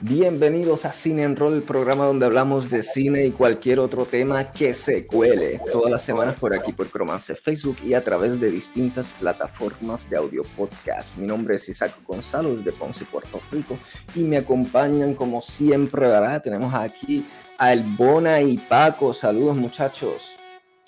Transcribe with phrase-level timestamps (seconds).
[0.00, 4.52] Bienvenidos a Cine en Roll, el programa donde hablamos de cine y cualquier otro tema
[4.52, 5.60] que se cuele.
[5.70, 10.16] Todas las semanas por aquí por Cromance Facebook y a través de distintas plataformas de
[10.16, 11.16] audio podcast.
[11.16, 13.78] Mi nombre es Isaac Gonzalo desde Ponce, Puerto Rico
[14.14, 16.42] y me acompañan como siempre, ¿verdad?
[16.42, 17.26] Tenemos aquí
[17.56, 19.14] a Elbona y Paco.
[19.14, 20.36] Saludos muchachos.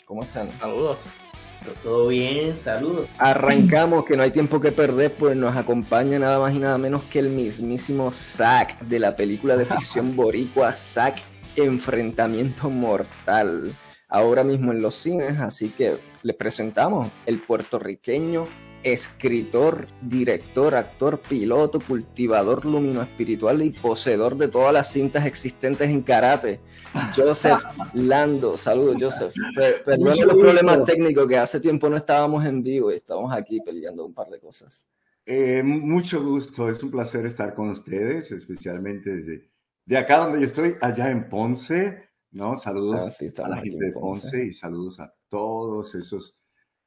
[0.04, 0.50] ¿Cómo están?
[0.52, 0.98] Saludos.
[1.82, 3.08] Todo bien, saludos.
[3.18, 7.02] Arrancamos, que no hay tiempo que perder, pues nos acompaña nada más y nada menos
[7.04, 11.18] que el mismísimo Zack de la película de ficción boricua Zack
[11.56, 13.76] Enfrentamiento Mortal.
[14.08, 18.46] Ahora mismo en los cines, así que les presentamos el puertorriqueño
[18.82, 26.02] escritor, director, actor, piloto, cultivador lumino espiritual y poseedor de todas las cintas existentes en
[26.02, 26.60] karate.
[27.14, 27.62] Joseph
[27.94, 29.34] Lando, saludos Joseph.
[29.84, 34.04] Perdón los problemas técnicos que hace tiempo no estábamos en vivo y estamos aquí peleando
[34.04, 34.88] un par de cosas.
[35.24, 39.50] Eh, mucho gusto, es un placer estar con ustedes, especialmente desde
[39.86, 42.56] de acá donde yo estoy, allá en Ponce, ¿no?
[42.56, 46.40] Saludos ah, a la gente de Ponce y saludos a todos esos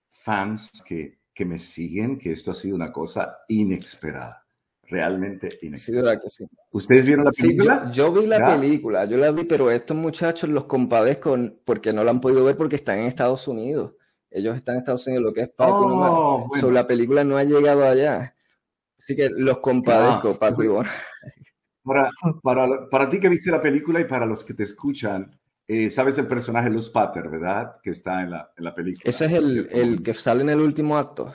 [0.09, 4.45] fans que que me siguen que esto ha sido una cosa inesperada.
[4.84, 6.22] Realmente inesperada.
[6.72, 7.90] ¿Ustedes vieron la película?
[7.94, 12.12] yo, vi la película, yo la vi, pero estos muchachos los compadezco porque no la
[12.12, 13.94] han podido ver porque están en Estados Unidos.
[14.30, 16.50] Ellos están en Estados Unidos, lo que es Paco.
[16.52, 18.36] Oh, la película no ha llegado allá.
[18.98, 20.68] Así que los compadezco, ah, Paco y
[21.84, 22.09] Para,
[22.44, 25.40] para, para, ti que viste la película y para los que te escuchan,
[25.72, 27.75] eh, sabes el personaje Luz Pater, ¿verdad?
[27.84, 29.08] Que está en la, en la película.
[29.08, 31.31] Ese es el, el, que sale en el último acto.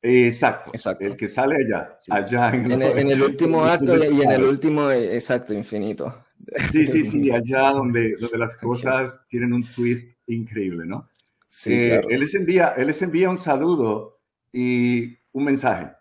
[0.00, 1.04] exacto, exacto.
[1.04, 5.16] El que sale allá, allá en, en, el, último acto y, en el último, eh,
[5.16, 6.24] exacto, infinito.
[6.72, 11.06] Sí, sí, sí, allá donde, donde las cosas tienen un twist increíble, ¿no?
[11.46, 14.18] Sí, eh, él, les envía, él les envía un saludo
[14.50, 15.92] y un mensaje.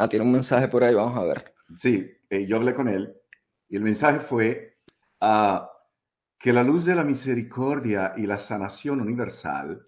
[0.00, 1.54] Ah, tiene un mensaje por ahí, vamos a ver.
[1.76, 2.10] Sí,
[2.48, 3.14] yo hablé con él
[3.68, 4.78] y el mensaje fue,
[5.20, 5.73] uh,
[6.44, 9.82] que la luz de la misericordia y la sanación universal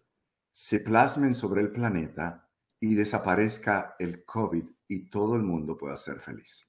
[0.51, 2.49] se plasmen sobre el planeta
[2.81, 6.67] y desaparezca el COVID y todo el mundo pueda ser feliz.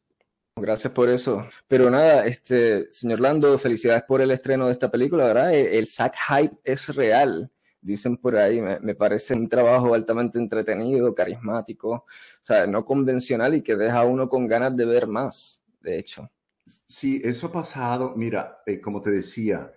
[0.58, 1.48] Gracias por eso.
[1.70, 5.54] Pero nada, este, señor Lando, felicidades por el estreno de esta película, ¿verdad?
[5.54, 7.50] El, SAC hype es real,
[7.80, 8.60] dicen por ahí.
[8.60, 12.06] Me, me, parece un trabajo altamente entretenido, carismático, o
[12.42, 16.30] sea, no convencional y que deja a uno con ganas de ver más, de hecho.
[16.66, 18.14] Sí, eso ha pasado.
[18.18, 19.72] Mira, eh, como te decía,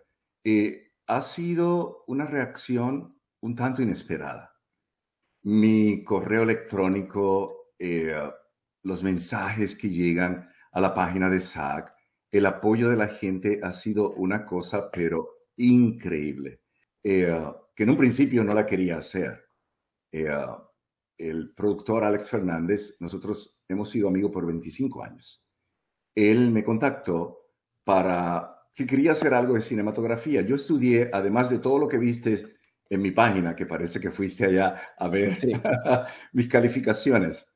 [0.45, 4.55] eh, ha sido una reacción un tanto inesperada.
[5.43, 8.15] Mi correo electrónico, eh,
[8.83, 11.95] los mensajes que llegan a la página de SAC,
[12.31, 16.63] el apoyo de la gente ha sido una cosa, pero increíble,
[17.03, 17.37] eh,
[17.75, 19.47] que en un principio no la quería hacer.
[21.19, 25.47] el productor Alex Fernández, nosotros hemos sido amigos por 25 años.
[26.15, 27.51] Él me contactó
[27.85, 30.43] para que quería hacer algo de cinematografía.
[30.43, 32.57] Yo estudié, además de todo lo que viste
[32.89, 35.39] en mi página, que parece que fuiste allá a ver
[36.33, 37.47] mis calificaciones.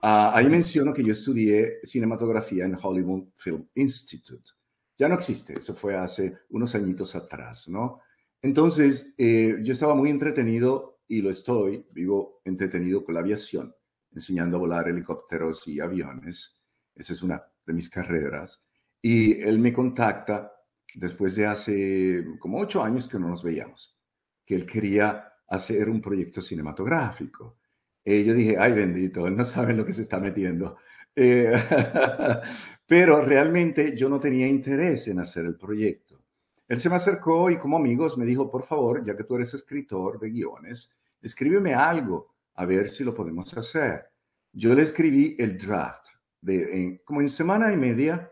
[0.00, 4.50] Ah, ahí menciono que yo estudié cinematografía en Hollywood Film Institute.
[4.98, 8.00] Ya no existe, eso fue hace unos añitos atrás, ¿no?
[8.40, 13.74] Entonces, eh, yo estaba muy entretenido y lo estoy, vivo entretenido con la aviación,
[14.12, 16.62] enseñando a volar helicópteros y aviones.
[16.94, 18.62] Esa es una de mis carreras.
[19.02, 20.52] Y él me contacta
[20.96, 23.96] después de hace como ocho años que no nos veíamos,
[24.44, 27.58] que él quería hacer un proyecto cinematográfico.
[28.02, 30.78] Y yo dije, ay bendito, no sabe lo que se está metiendo.
[31.14, 31.52] Eh,
[32.86, 36.22] pero realmente yo no tenía interés en hacer el proyecto.
[36.66, 39.52] Él se me acercó y como amigos me dijo, por favor, ya que tú eres
[39.54, 44.06] escritor de guiones, escríbeme algo, a ver si lo podemos hacer.
[44.52, 46.08] Yo le escribí el draft,
[46.40, 48.30] de, como en semana y media,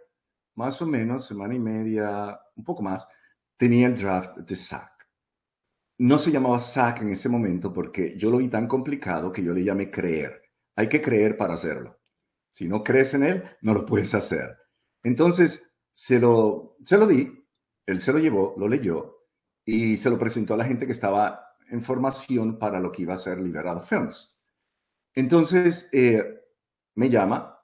[0.55, 3.07] más o menos, semana y media, un poco más,
[3.57, 4.93] tenía el draft de SAC.
[5.99, 9.53] No se llamaba SAC en ese momento porque yo lo vi tan complicado que yo
[9.53, 10.43] le llamé creer.
[10.77, 12.01] Hay que creer para hacerlo.
[12.51, 14.57] Si no crees en él, no lo puedes hacer.
[15.03, 17.47] Entonces, se lo, se lo di,
[17.87, 19.19] él se lo llevó, lo leyó
[19.65, 23.15] y se lo presentó a la gente que estaba en formación para lo que iba
[23.15, 24.37] a ser Liberado Films.
[25.15, 26.43] Entonces, eh,
[26.97, 27.59] me llama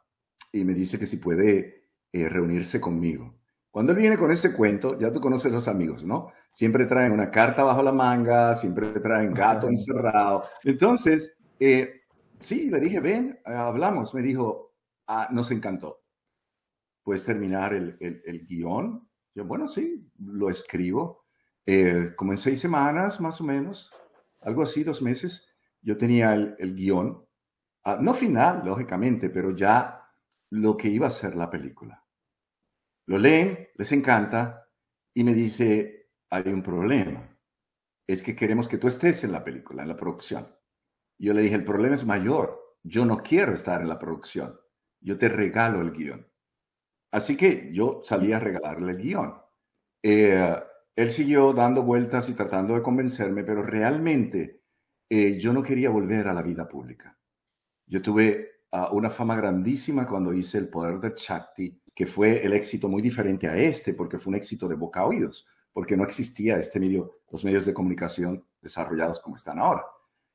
[0.52, 1.79] y me dice que si puede
[2.12, 3.40] eh, reunirse conmigo.
[3.70, 6.32] Cuando él viene con ese cuento, ya tú conoces los amigos, ¿no?
[6.50, 10.42] Siempre traen una carta bajo la manga, siempre traen gato encerrado.
[10.64, 12.02] Entonces, eh,
[12.40, 14.12] sí, le dije, ven, hablamos.
[14.12, 14.74] Me dijo,
[15.06, 16.02] ah, nos encantó.
[17.04, 19.08] ¿Puedes terminar el, el, guion?
[19.34, 21.26] Yo, bueno, sí, lo escribo.
[21.64, 23.92] Eh, como en seis semanas, más o menos,
[24.40, 25.48] algo así, dos meses,
[25.80, 27.24] yo tenía el, el guion.
[27.84, 29.99] Ah, no final, lógicamente, pero ya
[30.50, 32.04] lo que iba a ser la película.
[33.06, 34.68] lo leen, les encanta
[35.14, 37.36] y me dice, hay un problema.
[38.06, 40.46] Es que queremos que tú estés en la película, en la producción.
[41.18, 42.78] Yo le dije, el problema es mayor.
[42.82, 44.58] Yo no quiero estar en la producción.
[45.00, 46.26] Yo te regalo el guion.
[47.12, 49.34] Así que yo salí a regalarle el guion.
[50.02, 50.56] Eh,
[50.96, 54.62] él siguió dando vueltas y tratando de convencerme, pero realmente
[55.08, 57.18] eh, yo no quería volver a la vida pública.
[57.86, 58.59] Yo tuve
[58.92, 63.48] una fama grandísima cuando hice El Poder de Shakti, que fue el éxito muy diferente
[63.48, 67.20] a este, porque fue un éxito de boca a oídos, porque no existía este medio,
[67.30, 69.84] los medios de comunicación desarrollados como están ahora.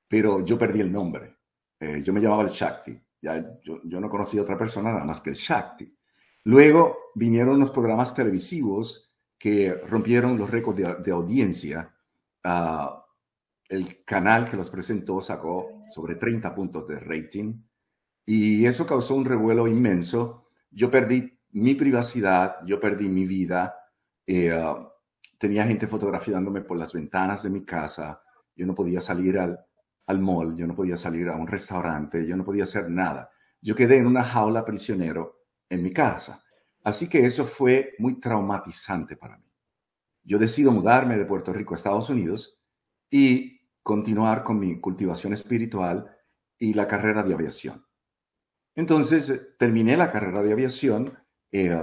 [0.08, 1.38] Pero yo perdí el nombre.
[1.80, 3.00] Eh, yo me llamaba el Shakti.
[3.22, 5.96] Ya, yo, yo no conocía otra persona nada más que el Shakti.
[6.44, 11.92] Luego vinieron los programas televisivos que rompieron los récords de, audiencia.
[12.44, 13.00] Uh,
[13.68, 17.56] el canal que los presentó sacó sobre 30 puntos de rating
[18.26, 20.48] y eso causó un revuelo inmenso.
[20.72, 23.76] Yo perdí mi privacidad, yo perdí mi vida.
[24.26, 24.88] Eh, uh,
[25.38, 28.22] tenía gente fotografiándome por las ventanas de mi casa.
[28.56, 29.60] Yo no podía salir al,
[30.08, 33.30] al mall, yo no podía salir a un restaurante, yo no podía hacer nada.
[33.62, 36.44] Yo quedé en una jaula prisionero en mi casa.
[36.84, 39.52] Así que eso fue muy traumatizante para mí.
[40.24, 42.60] Yo decido mudarme de Puerto Rico a Estados Unidos
[43.10, 46.16] y continuar con mi cultivación espiritual
[46.58, 47.86] y la carrera de aviación.
[48.76, 51.18] Entonces, terminé la carrera de aviación,
[51.52, 51.80] eh,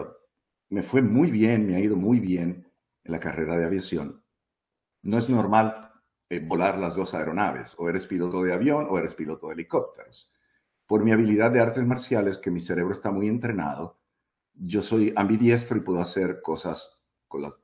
[0.69, 2.71] me fue muy bien, me ha ido muy bien
[3.05, 4.23] en la carrera de aviación.
[5.03, 5.91] No es normal
[6.29, 10.33] eh, volar las dos aeronaves, o eres piloto de avión o eres piloto de helicópteros.
[10.87, 13.99] Por mi habilidad de artes marciales, que mi cerebro está muy entrenado,
[14.55, 17.59] yo soy ambidiestro y puedo hacer cosas con las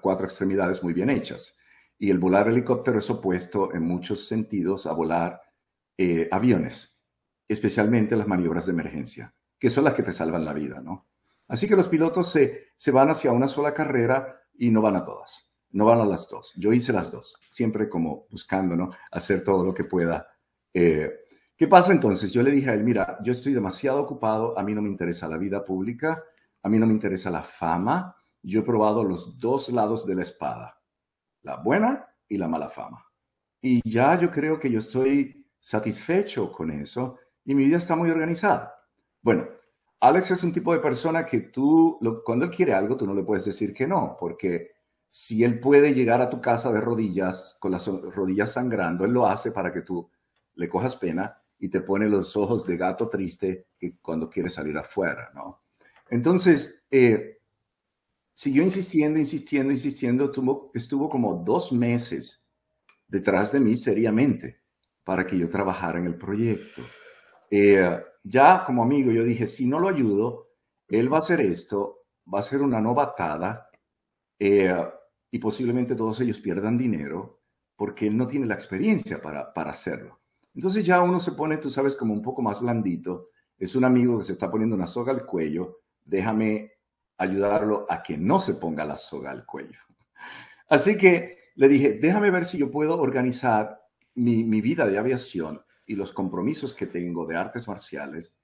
[0.00, 1.56] cuatro extremidades muy bien hechas.
[1.98, 5.40] Y el volar helicóptero es opuesto en muchos sentidos a volar
[5.96, 6.99] eh, aviones,
[7.52, 11.08] especialmente las maniobras de emergencia, que son las que te salvan la vida, ¿no?
[11.48, 15.04] Así que los pilotos se, se van hacia una sola carrera y no van a
[15.04, 16.52] todas, no van a las dos.
[16.56, 18.90] Yo hice las dos, siempre como buscando, ¿no?
[19.10, 20.28] Hacer todo lo que pueda
[20.72, 21.10] eh,
[21.56, 22.32] ¿Qué pasa entonces?
[22.32, 25.28] Yo le dije a él, mira, yo estoy demasiado ocupado, a mí no me interesa
[25.28, 26.24] la vida pública,
[26.62, 30.22] a mí no me interesa la fama, yo he probado los dos lados de la
[30.22, 30.80] espada,
[31.42, 33.04] la buena y la mala fama.
[33.60, 37.18] Y ya yo creo que yo estoy satisfecho con eso
[37.50, 38.76] y mi vida está muy organizada.
[39.22, 39.48] Bueno,
[39.98, 43.24] Alex es un tipo de persona que tú, cuando él quiere algo, tú no le
[43.24, 44.70] puedes decir que no, porque
[45.08, 49.26] si él puede llegar a tu casa de rodillas, con las rodillas sangrando, él lo
[49.26, 50.08] hace para que tú
[50.54, 54.78] le cojas pena y te pone los ojos de gato triste que cuando quiere salir
[54.78, 55.64] afuera, ¿no?
[56.08, 57.40] Entonces, eh,
[58.32, 60.30] siguió insistiendo, insistiendo, insistiendo,
[60.72, 62.46] estuvo como dos meses
[63.08, 64.60] detrás de mí seriamente
[65.02, 66.82] para que yo trabajara en el proyecto.
[67.50, 70.50] Eh, ya como amigo yo dije, si no lo ayudo,
[70.88, 73.68] él va a hacer esto, va a ser una novatada
[74.38, 74.74] eh,
[75.30, 77.40] y posiblemente todos ellos pierdan dinero
[77.76, 80.20] porque él no tiene la experiencia para, para hacerlo.
[80.54, 83.30] Entonces ya uno se pone, tú sabes, como un poco más blandito.
[83.56, 85.80] Es un amigo que se está poniendo una soga al cuello.
[86.04, 86.72] Déjame
[87.16, 89.78] ayudarlo a que no se ponga la soga al cuello.
[90.68, 93.82] Así que le dije, déjame ver si yo puedo organizar
[94.14, 98.36] mi, vida de aviación y los compromisos que tengo de artes marciales.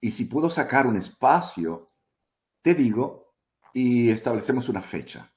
[0.00, 1.88] Y si puedo sacar un espacio,
[2.62, 3.34] te digo,
[3.72, 5.32] y establecemos una fecha.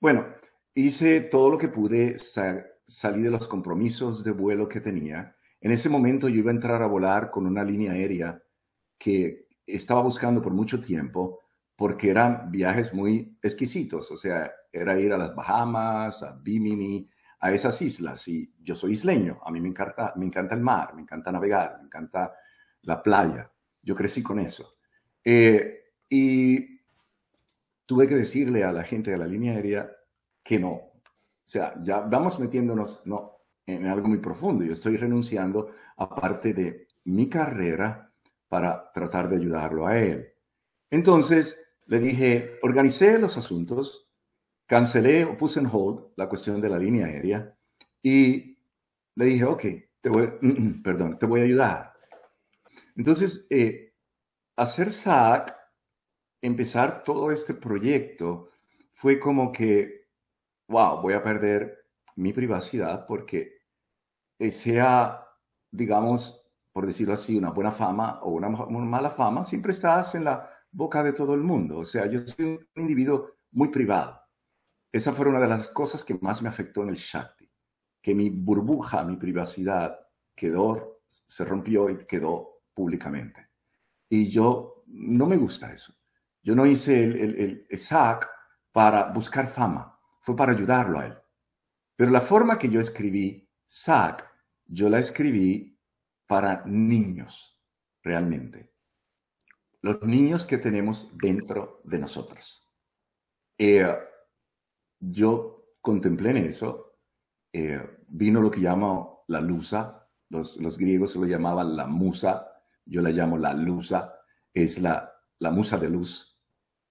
[0.00, 0.26] Bueno,
[0.74, 5.88] hice todo lo que pude, salir de los compromisos de vuelo que tenía en ese
[5.88, 8.40] momento yo iba a entrar a volar con una línea aérea
[8.96, 11.40] que estaba buscando por mucho tiempo
[11.76, 17.08] porque eran viajes muy exquisitos, o sea, era ir a las Bahamas, a Bimini,
[17.40, 18.26] a esas islas.
[18.28, 21.78] Y yo soy isleño, a mí me encanta, me encanta el mar, me encanta navegar,
[21.78, 22.34] me encanta
[22.82, 23.50] la playa.
[23.82, 24.78] Yo crecí con eso.
[25.24, 26.78] Eh, y
[27.86, 29.90] tuve que decirle a la gente de la línea aérea
[30.42, 30.70] que no.
[30.70, 34.64] O sea, ya vamos metiéndonos, no, en algo muy profundo.
[34.64, 38.12] Yo estoy renunciando a parte de mi carrera
[38.48, 40.32] para tratar de ayudarlo a él.
[40.90, 44.07] Entonces le dije, organicé los asuntos,
[44.68, 47.56] cancelé o puse en hold la cuestión de la línea aérea
[48.02, 48.58] y
[49.16, 49.64] le dije, ok,
[50.00, 50.28] te voy,
[50.84, 51.92] perdón, te voy a ayudar.
[52.94, 53.94] Entonces, eh,
[54.56, 55.56] hacer SAC,
[56.42, 58.50] empezar todo este proyecto,
[58.92, 60.08] fue como que,
[60.68, 63.62] wow, voy a perder mi privacidad porque
[64.50, 65.24] sea,
[65.70, 70.48] digamos, por decirlo así, una buena fama o una, mala fama, siempre estás en la
[70.70, 71.78] boca de todo el mundo.
[71.78, 74.27] O sea, yo soy un individuo muy privado.
[74.90, 77.50] Esa fue una de las cosas que más me afectó en el Shakti,
[78.00, 79.98] que mi burbuja, mi privacidad
[80.34, 83.48] quedó, se rompió y quedó públicamente.
[84.08, 85.94] Y yo no me gusta eso.
[86.42, 88.28] Yo no hice el, el, SAC
[88.72, 91.18] para buscar fama, fue para ayudarlo a él.
[91.96, 94.26] Pero la forma que yo escribí SAC,
[94.64, 95.78] yo la escribí
[96.26, 97.60] para niños,
[98.02, 98.72] realmente.
[99.82, 102.66] Los niños que tenemos dentro de nosotros.
[103.58, 103.86] Eh,
[105.00, 106.96] yo contemplé en eso,
[107.52, 112.48] eh, vino lo que llamo la lusa, los, los griegos lo llamaban la musa,
[112.84, 114.14] yo la llamo la lusa,
[114.52, 116.38] es la, la musa de luz,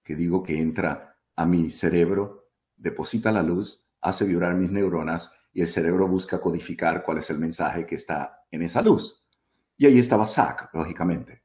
[0.02, 5.60] que digo que entra a mi cerebro, deposita la luz, hace vibrar mis neuronas y
[5.60, 9.24] el cerebro busca codificar cuál es el mensaje que está en esa luz.
[9.76, 11.42] Y ahí estaba Zack, lógicamente.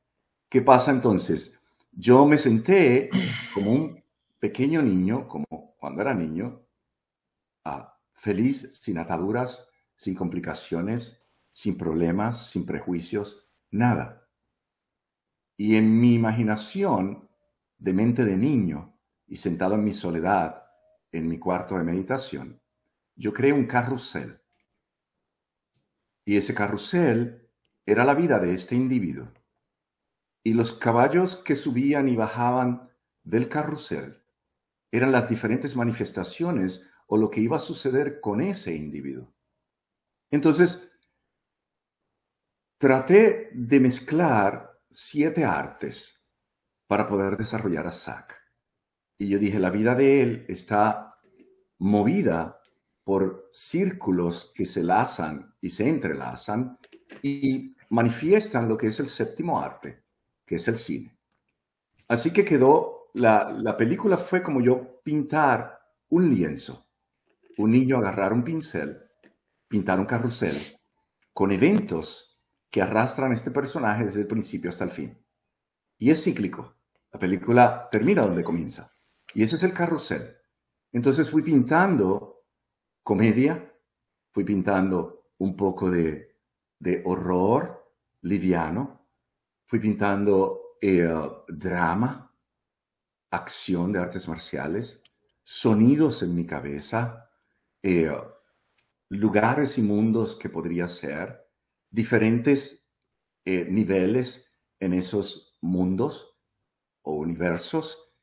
[0.49, 1.59] ¿Qué pasa entonces?
[1.91, 3.09] Yo me senté
[3.53, 4.03] como un
[4.39, 5.45] pequeño niño, como
[5.83, 6.65] cuando era niño,
[8.13, 14.29] feliz, sin ataduras, sin complicaciones, sin problemas, sin prejuicios, nada.
[15.57, 17.29] Y en mi imaginación
[17.77, 18.97] de mente de niño
[19.27, 20.63] y sentado en mi soledad,
[21.11, 22.61] en mi cuarto de meditación,
[23.17, 24.39] yo creé un carrusel.
[26.23, 27.51] Y ese carrusel
[27.85, 29.27] era la vida de este individuo.
[30.43, 32.89] Y los caballos que subían y bajaban
[33.25, 34.22] del carrusel
[34.93, 39.33] eran las diferentes manifestaciones o lo que iba a suceder con ese individuo.
[40.29, 40.91] Entonces,
[42.77, 46.21] traté de mezclar siete artes
[46.85, 48.39] para poder desarrollar a Zack.
[49.17, 51.19] Y yo dije, la vida de él está
[51.79, 52.59] movida
[53.03, 56.77] por círculos que se lazan y se entrelazan
[57.23, 60.03] y manifiestan lo que es el séptimo arte,
[60.45, 61.17] que es el cine.
[62.07, 65.79] Así que quedó, la, la película fue como yo pintar
[66.09, 66.87] un lienzo,
[67.57, 69.01] un niño agarrar un pincel,
[69.67, 70.55] pintar un carrusel,
[71.33, 72.39] con eventos
[72.69, 75.17] que arrastran este personaje desde el principio hasta el fin.
[75.97, 76.75] Y es cíclico.
[77.11, 78.91] La película termina donde comienza.
[79.33, 80.35] Y ese es el carrusel.
[80.91, 82.45] Entonces fui pintando
[83.03, 83.71] comedia,
[84.31, 86.35] fui pintando un poco de,
[87.05, 89.07] horror liviano,
[89.65, 91.07] fui pintando eh,
[91.47, 92.32] drama,
[93.33, 95.03] acción de artes marciales,
[95.43, 97.31] sonidos en mi cabeza,
[97.81, 98.11] eh,
[99.09, 101.43] lugares y mundos que podría ser,
[101.89, 102.87] diferentes
[103.43, 106.39] eh, niveles en esos mundos
[107.01, 108.13] o universos.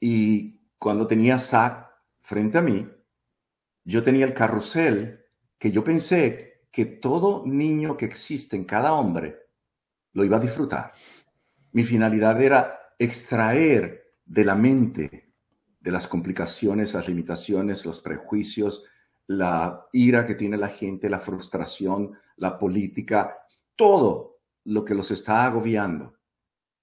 [0.00, 1.88] Y cuando tenía Zack
[2.20, 2.88] frente a mí,
[3.84, 5.24] yo tenía el carrusel
[5.56, 9.38] que yo pensé que todo niño que existe en cada hombre
[10.12, 10.92] lo iba a disfrutar.
[11.70, 15.32] Mi finalidad era extraer de la mente,
[15.80, 18.84] de las complicaciones, las limitaciones, los prejuicios,
[19.26, 23.38] la ira que tiene la gente, la frustración, la política,
[23.74, 26.14] todo lo que los está agobiando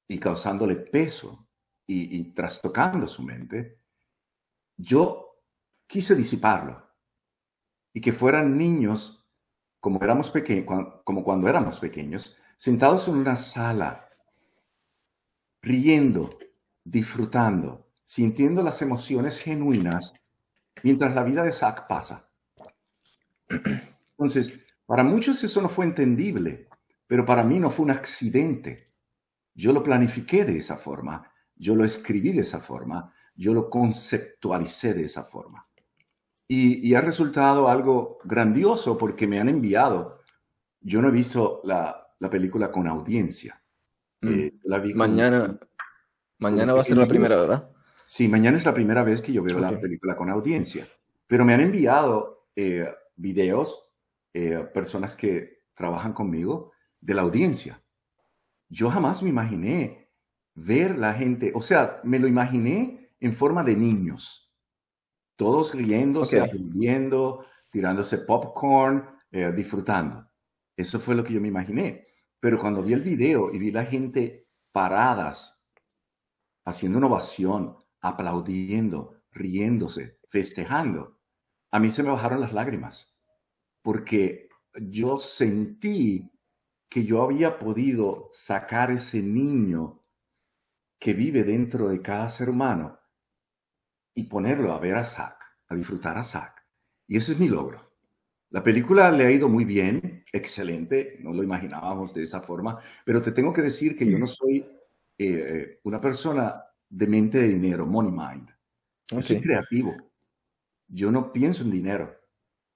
[0.08, 1.48] y causándole peso
[1.88, 3.80] y, trastocando su mente,
[4.76, 5.40] yo
[5.86, 6.84] quise disiparlo
[7.94, 9.24] y que fueran niños
[9.80, 10.34] como, éramos
[11.04, 14.10] como cuando éramos pequeños, sentados en una sala,
[15.62, 16.40] riendo,
[16.86, 20.14] disfrutando, sintiendo las emociones genuinas
[20.84, 22.30] mientras la vida de Zack pasa.
[24.12, 26.70] Entonces, para muchos eso no fue entendible,
[27.08, 28.94] pero para mí no fue un accidente.
[29.54, 34.94] Yo lo planifiqué de esa forma, yo lo escribí de esa forma, yo lo conceptualicé
[34.94, 35.68] de esa forma.
[36.48, 40.22] Y, ha resultado algo grandioso porque me han enviado.
[40.80, 43.60] Yo no he visto la, película con audiencia.
[44.22, 44.34] Mm.
[44.34, 44.54] Eh,
[44.94, 45.60] mañana
[46.40, 47.70] mañana va a ser la primera, ¿verdad?
[48.06, 50.88] Sí, mañana es la primera vez que yo veo la película con audiencia.
[51.28, 53.92] Pero me han enviado eh, videos
[54.34, 57.82] eh, personas que trabajan conmigo de la audiencia.
[58.70, 60.10] Yo jamás me imaginé
[60.54, 64.54] ver la gente, o sea, me lo imaginé en forma de niños,
[65.36, 70.30] todos riéndose, aprendiendo, tirándose popcorn, eh, disfrutando.
[70.78, 72.08] Eso fue lo que yo me imaginé.
[72.40, 75.55] Pero cuando vi el video y vi la gente paradas,
[76.66, 81.20] haciendo una ovación, aplaudiendo, riéndose, festejando,
[81.72, 83.16] a mí se me bajaron las lágrimas
[83.86, 84.50] porque
[84.82, 86.32] yo sentí
[86.90, 90.04] que yo había podido sacar ese niño
[90.98, 92.98] que vive dentro de cada ser humano
[94.16, 96.66] y ponerlo a ver a Zack, a disfrutar a Zack.
[97.08, 97.92] Y ese es mi logro.
[98.50, 103.22] La película le ha ido muy bien, excelente, no lo imaginábamos de esa forma, pero
[103.22, 104.66] te tengo que decir que yo no soy
[105.18, 108.50] eh, una persona de mente de dinero, money mind.
[109.08, 109.96] Yo soy creativo.
[110.88, 112.16] Yo no pienso en dinero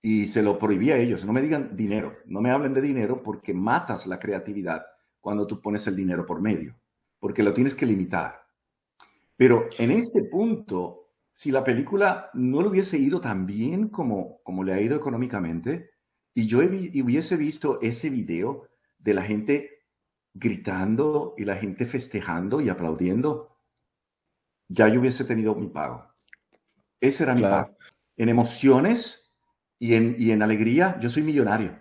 [0.02, 1.26] y se lo prohibí a ellos.
[1.26, 4.86] No me digan dinero, no me hablen de dinero porque matas la creatividad
[5.20, 6.76] cuando tú pones el dinero por medio,
[7.20, 8.42] porque lo tienes que limitar.
[9.36, 14.64] Pero en este punto, si la película no le hubiese ido tan bien como, como
[14.64, 15.92] le ha ido económicamente,
[16.34, 18.68] y yo hubiese visto ese video
[18.98, 19.79] de la gente
[20.34, 23.56] gritando y la gente festejando y aplaudiendo,
[24.68, 26.06] ya yo hubiese tenido mi pago.
[27.00, 27.76] Ese era mi pago.
[28.18, 29.32] En emociones
[29.80, 31.80] y en, y en alegría, yo soy millonario.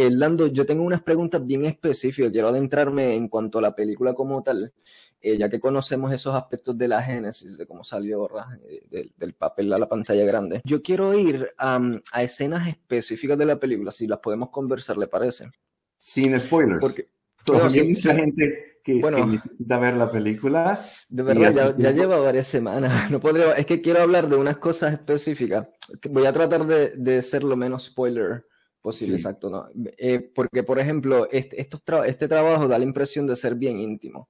[0.00, 2.30] Eh, Lando, yo tengo unas preguntas bien específicas.
[2.30, 4.72] Quiero adentrarme en cuanto a la película como tal,
[5.20, 8.28] eh, ya que conocemos esos aspectos de la génesis, de cómo salió
[8.68, 10.60] eh, del, papel a la pantalla grande.
[10.64, 11.80] Yo quiero ir a
[12.22, 15.50] escenas específicas de la película, si las podemos conversar, ¿le parece?
[15.98, 16.80] Sin spoilers.
[16.80, 17.08] Porque
[17.52, 20.80] hay mucha gente que, necesita ver la película.
[21.08, 22.92] De verdad, ya, lleva varias semanas.
[23.10, 25.68] No podría, es que quiero hablar de unas cosas específicas.
[26.10, 28.44] Voy a tratar de, de ser lo menos spoiler
[28.80, 29.68] Posible, exacto, no.
[29.98, 34.28] Eh, porque, por ejemplo, este, este trabajo da la impresión de ser bien íntimo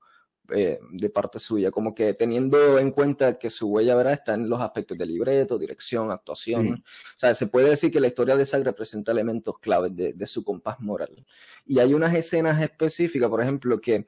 [0.50, 4.14] eh, de parte suya, como que teniendo en cuenta que su huella ¿verdad?
[4.14, 6.82] está en los aspectos de libreto, dirección, actuación.
[6.84, 10.44] O sea, se puede decir que la historia de Zack representa elementos claves de, su
[10.44, 11.26] compás moral.
[11.66, 14.06] Y hay unas escenas específicas, por ejemplo, que,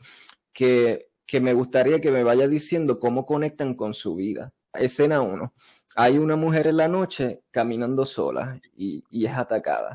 [0.52, 4.52] que, que me gustaría que me vaya diciendo cómo conectan con su vida.
[4.72, 5.52] Escena 1.
[5.96, 9.94] Hay una mujer en la noche caminando sola y, y es atacada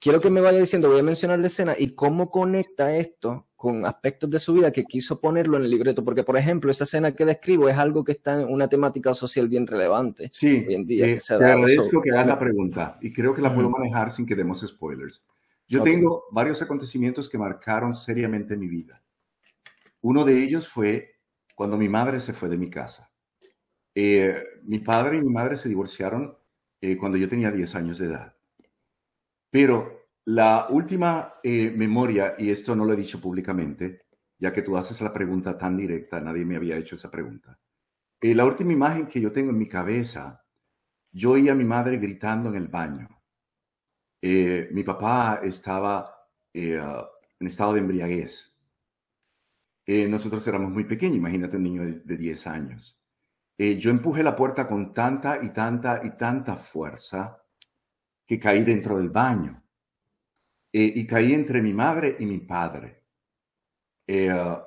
[0.00, 3.84] quiero que me vaya diciendo, voy a mencionar la escena y cómo conecta esto con
[3.86, 7.12] aspectos de su vida que quiso ponerlo en el libreto, porque por ejemplo, esa escena
[7.12, 10.86] que describo es algo que está en una temática social bien relevante sí, hoy en
[10.86, 11.06] día.
[11.06, 14.36] Eh, te agradezco que hagas la pregunta y creo que la puedo manejar sin que
[14.36, 15.24] demos spoilers.
[15.66, 19.02] Yo tengo varios acontecimientos que marcaron seriamente mi vida.
[20.00, 21.16] Uno de ellos fue
[21.54, 23.12] cuando mi madre se fue de mi casa.
[23.94, 26.38] Eh, mi padre y mi madre se divorciaron
[26.80, 28.37] eh, cuando yo tenía 10 años de edad.
[29.50, 34.02] Pero la última eh, memoria, y esto no lo he dicho públicamente,
[34.38, 37.58] ya que tú haces la pregunta tan directa, nadie me había hecho esa pregunta.
[38.20, 40.44] Eh, la última imagen que yo tengo en mi cabeza,
[41.12, 43.08] yo oí a mi madre gritando en el baño.
[44.20, 46.14] Eh, mi papá estaba
[46.52, 48.54] en estado de embriaguez.
[49.86, 53.00] nosotros éramos muy pequeños, imagínate un niño de, de 10 años.
[53.56, 57.47] yo empujé la puerta con tanta y tanta y tanta fuerza
[58.28, 59.64] que caí dentro del baño
[60.70, 63.04] eh, y caí entre mi madre y mi padre.
[64.06, 64.58] Eh,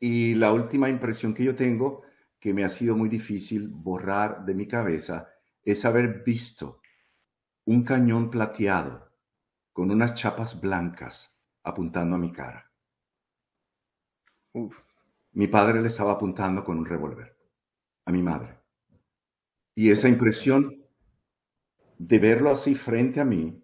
[0.00, 2.02] y la última impresión que yo tengo,
[2.40, 5.28] que me ha sido muy difícil borrar de mi cabeza,
[5.62, 6.80] es haber visto
[7.66, 9.12] un cañón plateado
[9.74, 12.72] con unas chapas blancas apuntando a mi cara.
[15.32, 17.36] Mi padre le estaba apuntando con un revólver
[18.06, 18.60] a mi madre.
[19.74, 20.83] Y esa impresión
[21.98, 23.62] de verlo así frente a mí,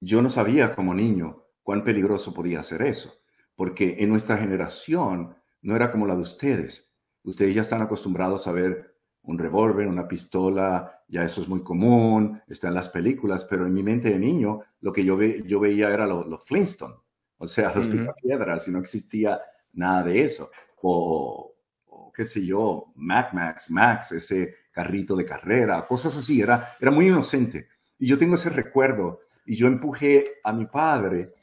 [0.00, 3.14] yo no sabía como niño cuán peligroso podía ser eso,
[3.54, 6.90] porque en nuestra generación no era como la de ustedes.
[7.22, 12.40] Ustedes ya están acostumbrados a ver un revólver, una pistola, ya eso es muy común,
[12.48, 15.60] está en las películas, pero en mi mente de niño lo que yo, ve, yo
[15.60, 16.96] veía era los, los Flintstones,
[17.36, 19.40] o sea, los picapiedras, y no existía
[19.72, 20.50] nada de eso.
[20.82, 21.54] O,
[21.86, 26.40] o, qué sé yo, Mac Max, Max, ese carrito de carrera, cosas así.
[26.40, 27.68] Era, era muy inocente.
[27.98, 29.20] Y yo tengo ese recuerdo.
[29.44, 31.34] Y yo empujé a mi padre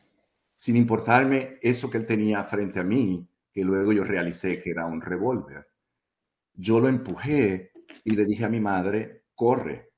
[0.56, 4.86] sin importarme eso que él tenía frente a mí, que luego yo realicé que era
[4.86, 5.68] un revólver.
[6.54, 7.72] Yo lo empujé
[8.04, 9.92] y le dije a mi madre, corre.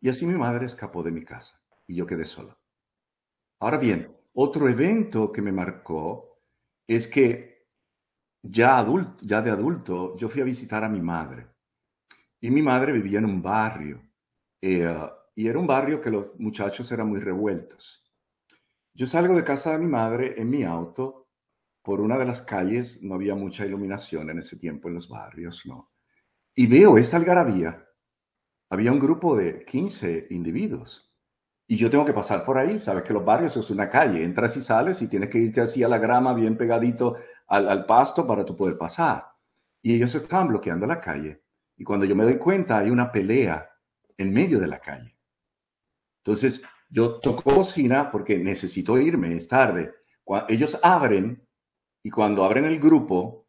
[0.00, 2.56] Y así mi madre escapó de mi casa y yo quedé solo.
[3.58, 6.40] Ahora bien, otro evento que me marcó
[6.86, 7.66] es que
[8.42, 11.48] ya, adulto, ya de adulto yo fui a visitar a mi madre
[12.40, 14.02] y mi madre vivía en un barrio.
[14.62, 14.88] Eh,
[15.34, 18.10] y era un barrio que los muchachos eran muy revueltos.
[18.94, 21.28] Yo salgo de casa de mi madre en mi auto.
[21.82, 25.64] Por una de las calles no había mucha iluminación en ese tiempo en los barrios,
[25.64, 25.92] ¿no?
[26.54, 27.86] Y veo esta algarabía.
[28.68, 31.10] Había un grupo de 15 individuos.
[31.66, 32.78] Y yo tengo que pasar por ahí.
[32.78, 34.24] Sabes que los barrios es una calle.
[34.24, 37.86] Entras y sales y tienes que irte así a la grama, bien pegadito al, al
[37.86, 39.24] pasto para tú poder pasar.
[39.80, 41.42] Y ellos estaban bloqueando la calle.
[41.80, 43.74] Y cuando yo me doy cuenta, hay una pelea
[44.18, 45.16] en medio de la calle.
[46.18, 49.94] Entonces, yo toco bocina porque necesito irme, es tarde.
[50.50, 51.42] ellos abren
[52.02, 53.48] y cuando abren el grupo,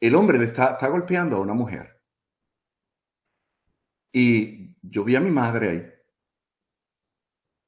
[0.00, 2.00] el hombre le está, está golpeando a una mujer.
[4.10, 5.92] Y yo vi a mi madre ahí.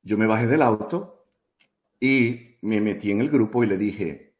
[0.02, 1.26] Yo me bajé del auto
[2.00, 4.34] y me metí en el grupo y le dije,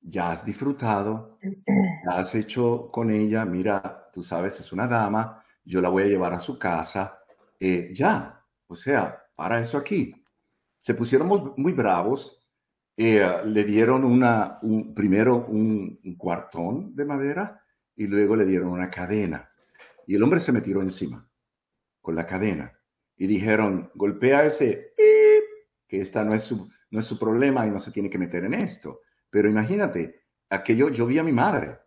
[0.00, 5.80] ya has disfrutado, ya has hecho con ella, mira, tú sabes, es una dama, yo
[5.80, 7.20] la voy a llevar a su casa,
[7.60, 10.12] eh, ya, o sea, para eso aquí.
[10.80, 12.44] Se pusieron muy bravos
[12.96, 14.58] eh, le dieron una,
[14.92, 19.48] primero un, cuartón de madera y luego le dieron una cadena.
[20.04, 21.24] Y el hombre se me tiró encima
[22.00, 22.76] con la cadena
[23.16, 24.94] y dijeron, golpea ese,
[25.86, 28.42] que esta no es, su, no es su problema y no se tiene que meter
[28.42, 29.02] en esto.
[29.30, 31.78] Pero imagínate, aquello, yo vi a mi madre,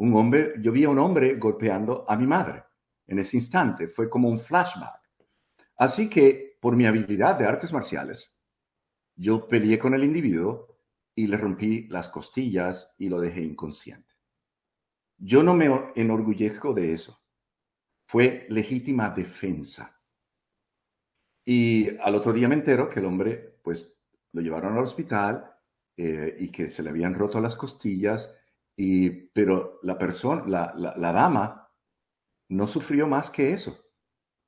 [0.00, 2.64] un hombre, yo vi a un hombre golpeando a mi madre
[3.06, 4.98] en ese instante, fue como un flashback.
[5.76, 8.42] Así que por mi habilidad de artes marciales,
[9.14, 10.78] yo peleé con el individuo
[11.14, 14.14] y le rompí las costillas y lo dejé inconsciente.
[15.18, 17.22] Yo no me enorgullezco de eso.
[18.06, 20.00] Fue legítima defensa.
[21.44, 24.00] Y al otro día me entero que el hombre, pues,
[24.32, 25.52] lo llevaron al hospital
[25.98, 28.34] eh, y que se le habían roto las costillas,
[28.82, 31.70] y, pero la persona, la, la dama,
[32.48, 33.78] no sufrió más que eso.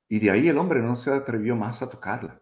[0.09, 2.41] Y de ahí el hombre no se atrevió más a tocarla.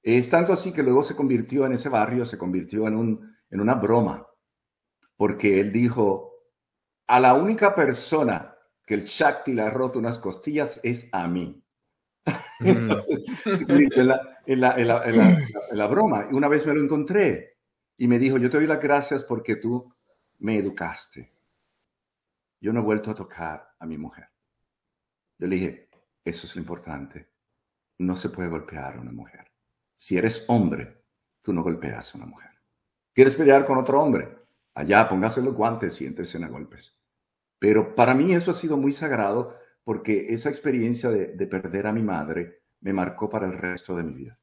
[0.00, 3.60] Es tanto así que luego se convirtió en ese barrio, se convirtió en, un, en
[3.60, 4.28] una broma,
[5.16, 6.30] porque él dijo,
[7.08, 11.64] a la única persona que el Shakti le ha roto unas costillas es a mí.
[12.60, 12.66] Mm.
[12.68, 13.24] Entonces,
[13.66, 16.28] convirtió en la, en, la, en, la, broma.
[16.30, 17.56] Y una vez me lo encontré
[17.98, 19.92] y me dijo, yo te doy las gracias porque tú
[20.38, 21.32] me educaste.
[22.60, 24.28] Yo no he vuelto a tocar a mi mujer.
[25.38, 25.88] Yo le dije,
[26.24, 27.28] eso es lo importante.
[27.98, 29.46] No se puede golpear a una mujer.
[29.94, 31.04] Si eres hombre,
[31.42, 32.50] tú no golpeas a una mujer.
[33.12, 34.36] ¿Quieres pelear con otro hombre?
[34.74, 36.98] Allá, póngase los guantes y entres a golpes.
[37.58, 42.02] Pero para mí eso ha sido muy sagrado porque esa experiencia de, perder a mi
[42.02, 44.38] madre me marcó para el resto de mi vida.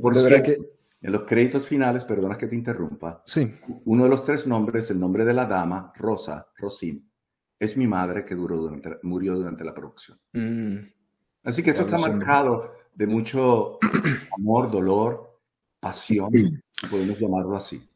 [0.00, 0.58] por cierto, que...
[1.04, 3.52] en los créditos finales, perdona que te interrumpa, sí.
[3.84, 7.06] uno de los tres nombres, el nombre de la dama, Rosa, Rosin,
[7.58, 10.18] es mi madre que duró durante, murió durante la producción.
[10.32, 10.78] Mm.
[11.42, 13.78] Así que esto está marcado de mucho
[14.38, 15.40] amor, dolor,
[15.78, 16.32] pasión,
[16.90, 17.86] podemos llamarlo así.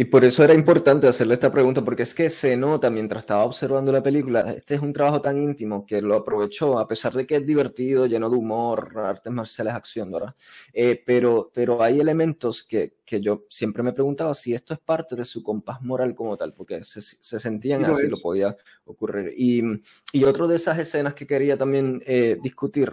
[0.00, 3.44] Y por eso era importante hacerle esta pregunta, porque es que se nota mientras estaba
[3.44, 7.26] observando la película, este es un trabajo tan íntimo que lo aprovechó, a pesar de
[7.26, 10.36] que es divertido, lleno de humor, artes marciales, acción, ¿verdad?
[10.72, 15.16] Eh, pero, pero hay elementos que, que, yo siempre me preguntaba si esto es parte
[15.16, 19.32] de su compás moral como tal, porque se, se sentían así, lo podía ocurrir.
[19.36, 19.64] Y,
[20.12, 22.92] y otro de esas escenas que quería también eh, discutir,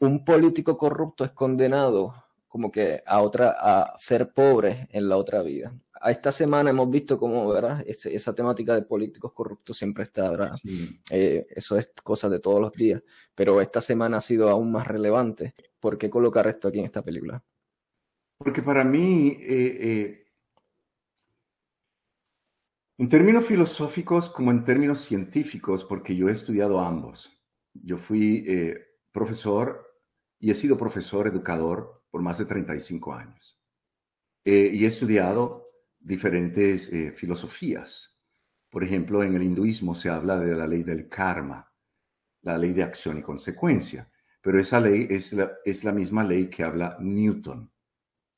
[0.00, 2.12] un político corrupto es condenado
[2.46, 6.90] como que a otra, a ser pobre en la otra vida a esta semana hemos
[6.90, 7.84] visto cómo, ¿verdad?
[7.86, 10.50] esa temática de políticos corruptos siempre está, ¿verdad?
[11.10, 13.02] Eh, eso es cosa de todos los días,
[13.36, 15.54] pero esta semana ha sido aún más relevante.
[15.78, 17.42] ¿Por qué colocar esto aquí en esta película?
[18.36, 20.26] Porque para mí, eh, eh,
[22.98, 27.30] en términos filosóficos como en términos científicos, porque yo he estudiado ambos.
[27.74, 28.44] Yo fui
[29.12, 29.86] profesor
[30.40, 33.58] y he sido profesor educador por más de 35 años.
[34.44, 35.61] y he estudiado
[36.02, 38.18] diferentes eh, filosofías.
[38.70, 41.72] Por ejemplo, en el hinduismo se habla de la ley del karma,
[42.42, 44.10] la ley de acción y consecuencia,
[44.40, 47.70] pero esa ley es la, es la misma ley que habla Newton,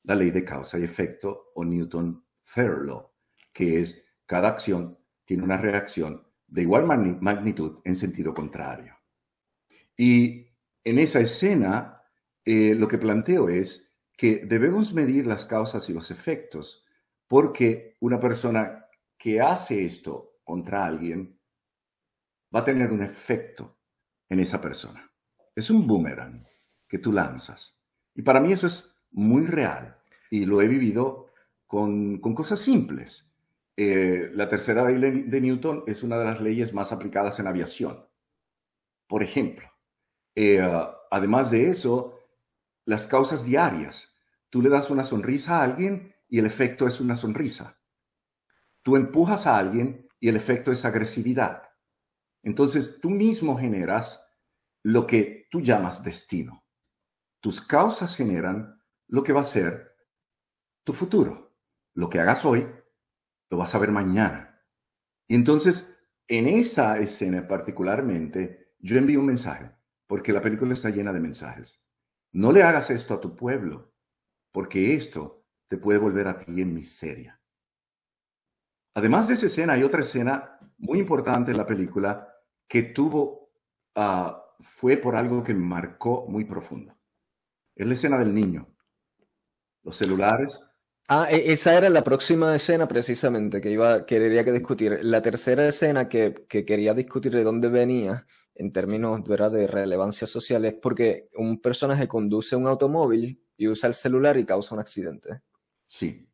[0.03, 2.23] la ley de causa y efecto o Newton
[2.53, 3.11] Third Law,
[3.51, 8.95] que es cada acción tiene una reacción de igual magnitud en sentido contrario.
[9.97, 10.47] Y
[10.83, 12.03] en esa escena,
[12.43, 16.84] eh, lo que planteo es que debemos medir las causas y los efectos
[17.27, 21.39] porque una persona que hace esto contra alguien
[22.53, 23.77] va a tener un efecto
[24.29, 25.11] en esa persona.
[25.55, 26.45] Es un boomerang
[26.87, 27.81] que tú lanzas.
[28.13, 29.97] Y para mí eso es muy real
[30.29, 31.31] y lo he vivido
[31.67, 33.35] con, cosas simples.
[33.77, 38.05] Eh, la tercera ley de Newton es una de las leyes más aplicadas en aviación.
[39.07, 39.69] Por ejemplo,
[40.35, 40.61] eh,
[41.11, 42.19] además de eso,
[42.85, 44.15] las causas diarias.
[44.49, 47.79] Tú le das una sonrisa a alguien y el efecto es una sonrisa.
[48.81, 51.63] Tú empujas a alguien y el efecto es agresividad.
[52.43, 54.21] Entonces tú mismo generas
[54.83, 56.63] lo que tú llamas destino.
[57.39, 59.95] Tus causas generan lo que va a ser
[60.83, 61.57] tu futuro.
[61.93, 62.67] Lo que hagas hoy,
[63.49, 64.63] lo vas a ver mañana.
[65.27, 69.71] Y entonces, en esa escena particularmente, yo envío un mensaje,
[70.07, 71.87] porque la película está llena de mensajes.
[72.31, 73.93] No le hagas esto a tu pueblo,
[74.51, 77.39] porque esto te puede volver a ti en miseria.
[78.93, 82.27] Además de esa escena, hay otra escena muy importante en la película
[82.67, 83.51] que tuvo,
[83.95, 86.95] ah, fue por algo que marcó muy profundo.
[87.75, 88.67] Es la escena del niño.
[89.83, 90.63] Los celulares.
[91.09, 94.99] Ah, e, esa era la próxima escena precisamente que iba, quería que discutir.
[95.03, 98.25] La tercera escena que, que quería discutir de dónde venía
[98.55, 103.93] en términos de relevancia social es porque un personaje conduce un automóvil y usa el
[103.93, 105.41] celular y causa un accidente.
[105.85, 106.29] Sí.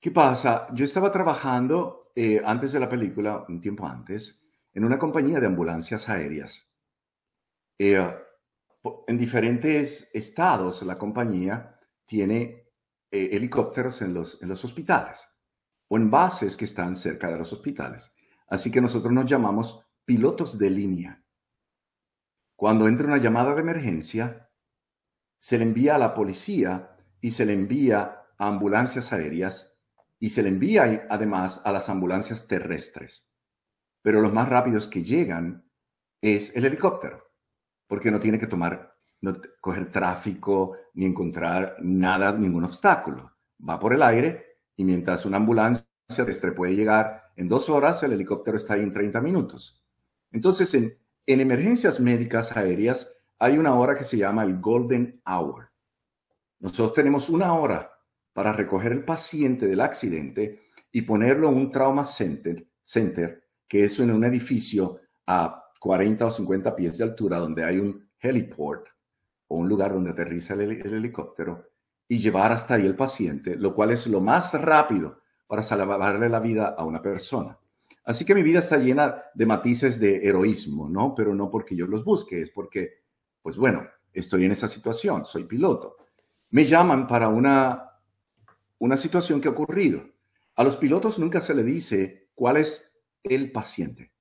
[0.00, 0.66] ¿Qué pasa?
[0.74, 4.40] Yo estaba trabajando eh, antes de la película, un tiempo antes,
[4.72, 6.68] en una compañía de ambulancias aéreas.
[7.78, 7.98] Eh,
[9.06, 12.70] en diferentes estados la compañía tiene
[13.10, 15.26] eh, helicópteros en los, en los hospitales
[15.88, 18.14] o en bases que están cerca de los hospitales.
[18.48, 21.24] Así que nosotros nos llamamos pilotos de línea.
[22.56, 24.50] Cuando entra una llamada de emergencia,
[25.38, 29.78] se le envía a la policía y se le envía a ambulancias aéreas
[30.18, 33.28] y se le envía además a las ambulancias terrestres.
[34.02, 35.68] Pero los más rápidos que llegan
[36.20, 37.22] es el helicóptero,
[37.86, 43.32] porque no tiene que tomar, no coger tráfico ni encontrar nada, ningún obstáculo.
[43.68, 48.12] Va por el aire y mientras una ambulancia terrestre puede llegar en dos horas, el
[48.12, 49.84] helicóptero está ahí en 30 minutos.
[50.30, 55.70] Entonces, en, en emergencias médicas aéreas hay una hora que se llama el Golden Hour.
[56.60, 57.93] Nosotros tenemos una hora
[58.34, 60.60] para recoger el paciente del accidente
[60.92, 66.30] y ponerlo en un trauma center, center que es en un edificio a 40 o
[66.30, 68.86] 50 pies de altura donde hay un heliport
[69.48, 71.70] o un lugar donde aterriza el, el helicóptero
[72.06, 76.40] y llevar hasta ahí el paciente, lo cual es lo más rápido para salvarle la
[76.40, 77.58] vida a una persona.
[78.04, 81.14] Así que mi vida está llena de matices de heroísmo, ¿no?
[81.14, 83.02] Pero no porque yo los busque, es porque,
[83.40, 85.96] pues bueno, estoy en esa situación, soy piloto.
[86.50, 87.93] Me llaman para una,
[88.78, 90.02] una situación que ha ocurrido.
[90.56, 94.12] A los pilotos nunca se le dice cuál es el paciente,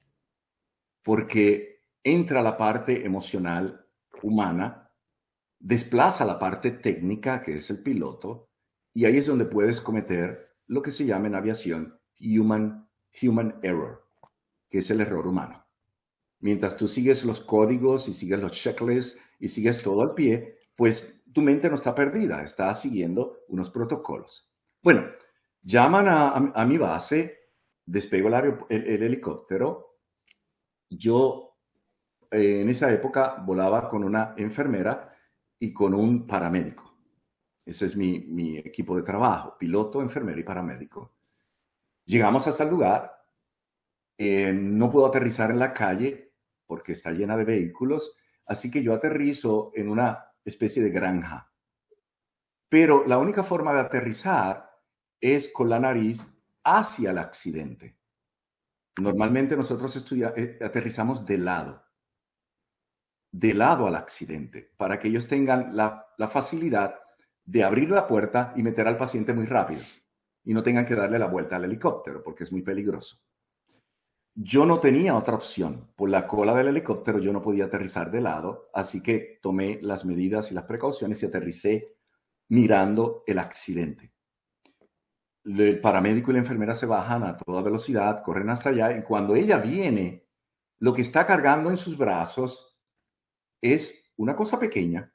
[1.02, 3.88] porque entra la parte emocional
[4.22, 4.92] humana,
[5.60, 8.50] desplaza la parte técnica, que es el piloto,
[8.94, 12.90] y ahí es donde puedes cometer lo que se llama en aviación human
[13.22, 14.06] human error,
[14.70, 15.66] que es el error humano.
[16.40, 21.23] Mientras tú sigues los códigos y sigues los checklists y sigues todo al pie, pues
[21.34, 24.52] tu mente no está perdida, está siguiendo unos protocolos.
[24.82, 25.06] Bueno,
[25.62, 27.50] llaman a, mi base,
[27.86, 28.30] despego
[28.70, 29.98] el, helicóptero.
[30.90, 31.58] Yo
[32.32, 35.16] eh, en esa época volaba con una enfermera
[35.60, 36.94] y con un paramédico.
[37.66, 41.14] Ese es mi, mi equipo de trabajo, piloto, enfermera y paramédico.
[42.06, 43.14] Llegamos hasta el lugar,
[44.18, 46.34] eh, no puedo aterrizar en la calle
[46.68, 51.52] porque está llena de vehículos, así que yo aterrizo en una especie de granja.
[52.70, 54.70] Pero la única forma de aterrizar
[55.22, 57.98] es con la nariz hacia el accidente.
[59.00, 61.84] Normalmente nosotros eh, aterrizamos de lado,
[63.32, 67.00] de lado al accidente, para que ellos tengan la, la facilidad
[67.46, 69.82] de abrir la puerta y meter al paciente muy rápido
[70.44, 73.18] y no tengan que darle la vuelta al helicóptero porque es muy peligroso.
[74.36, 75.92] Yo no tenía otra opción.
[75.96, 80.06] Por la cola del helicóptero yo no podía aterrizar de lado, así que tomé las
[80.06, 81.96] medidas y las precauciones y aterricé
[82.50, 84.12] mirando el accidente.
[85.44, 89.36] El paramédico y la enfermera se bajan a toda velocidad, corren hasta allá y cuando
[89.36, 90.28] ella viene,
[90.80, 92.80] lo que está cargando en sus brazos
[93.62, 95.14] es una cosa pequeña.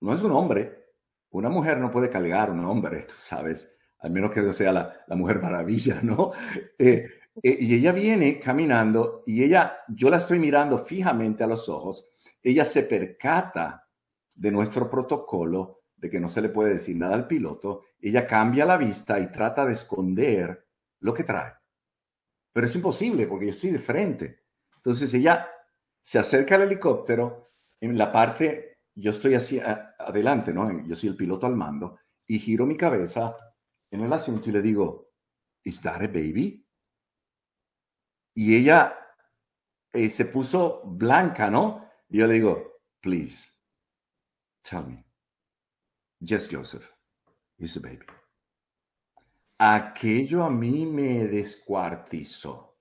[0.00, 0.84] No es un hombre.
[1.30, 5.40] Una mujer no puede cargar un hombre, tú sabes al menos que sea la, Mujer
[5.40, 6.32] Maravilla, ¿no?
[6.78, 7.08] Eh,
[7.42, 12.10] eh, y ella viene caminando y ella, yo la estoy mirando fijamente a los ojos,
[12.42, 13.88] ella se percata
[14.34, 18.64] de nuestro protocolo, de que no se le puede decir nada al piloto, ella cambia
[18.64, 20.66] la vista y trata de esconder
[21.00, 21.52] lo que trae.
[22.52, 24.44] Pero es imposible porque yo estoy de frente.
[24.76, 25.48] Entonces ella
[26.00, 30.86] se acerca al helicóptero, en la parte, yo estoy así adelante, ¿no?
[30.86, 33.36] Yo soy el piloto al mando, y giro mi cabeza
[33.90, 35.10] en el asiento y le digo,
[35.64, 36.65] ¿Is that baby?
[38.36, 38.94] Y ella
[39.94, 41.88] eh, se puso blanca, ¿no?
[42.10, 43.50] Y yo le digo, please,
[44.62, 45.06] tell me.
[46.20, 46.86] Yes, Joseph,
[47.56, 48.04] it's a baby.
[49.58, 52.76] Aquello a mí me descuartizó.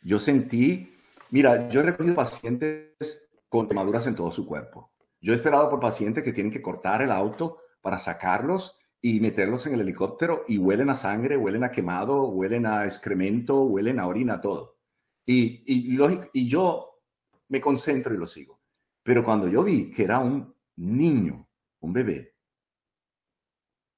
[0.00, 0.92] Yo sentí,
[1.30, 4.92] mira, yo he recogido pacientes con quemaduras en todo su cuerpo.
[5.20, 9.66] Yo he esperado por pacientes que tienen que cortar el auto para sacarlos y meterlos
[9.66, 14.06] en el helicóptero y huelen a sangre, huelen a quemado, huelen a excremento, huelen a
[14.06, 14.78] orina, todo.
[15.26, 16.00] Y, y,
[16.32, 17.02] y yo
[17.48, 18.62] me concentro y lo sigo.
[19.02, 21.46] Pero cuando yo vi que era un niño,
[21.80, 22.34] un bebé,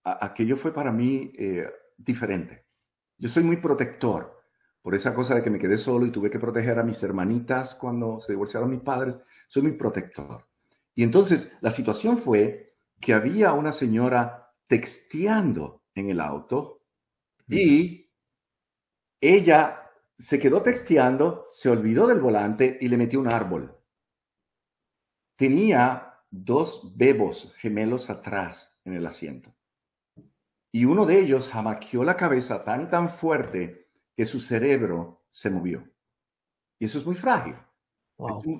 [0.02, 2.66] aquello fue para mí eh, diferente.
[3.16, 4.42] Yo soy muy protector
[4.82, 7.76] por esa cosa de que me quedé solo y tuve que proteger a mis hermanitas
[7.76, 9.16] cuando se divorciaron mis padres.
[9.46, 10.48] Soy muy protector.
[10.96, 16.82] Y entonces la situación fue que había una señora texteando en el auto
[17.48, 18.10] y
[19.20, 23.76] ella se quedó texteando, se olvidó del volante y le metió un árbol.
[25.36, 29.54] Tenía dos bebos gemelos atrás en el asiento.
[30.72, 35.48] y uno de ellos jamaqueó la cabeza tan y tan fuerte que su cerebro se
[35.48, 35.88] movió.
[36.78, 37.54] Y eso es muy frágil.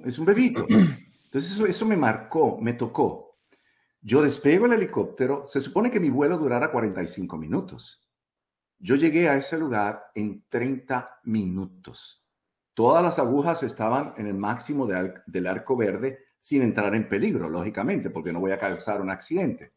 [0.04, 0.66] Es, un, bebito.
[1.24, 3.25] Entonces eso, eso me marcó, me tocó.
[4.08, 8.08] Yo despego el helicóptero, se supone que mi vuelo durara 45 minutos.
[8.78, 12.24] Yo llegué a ese lugar en 30 minutos.
[12.72, 18.10] Todas las agujas estaban en el máximo del arco verde sin entrar en peligro, lógicamente,
[18.10, 19.72] porque no voy a causar un accidente.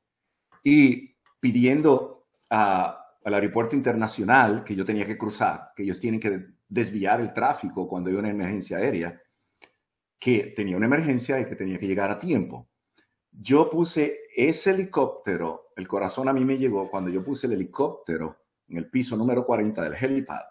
[0.64, 7.20] Y pidiendo al aeropuerto internacional que yo tenía que cruzar, que ellos tienen que desviar
[7.20, 9.20] el tráfico cuando hay una emergencia aérea,
[10.20, 12.70] que tenía una emergencia y que tenía que llegar a tiempo.
[13.32, 18.38] Yo puse ese helicóptero, el corazón a mí me llegó cuando yo puse el helicóptero
[18.68, 20.42] en el piso número 40 del helipad.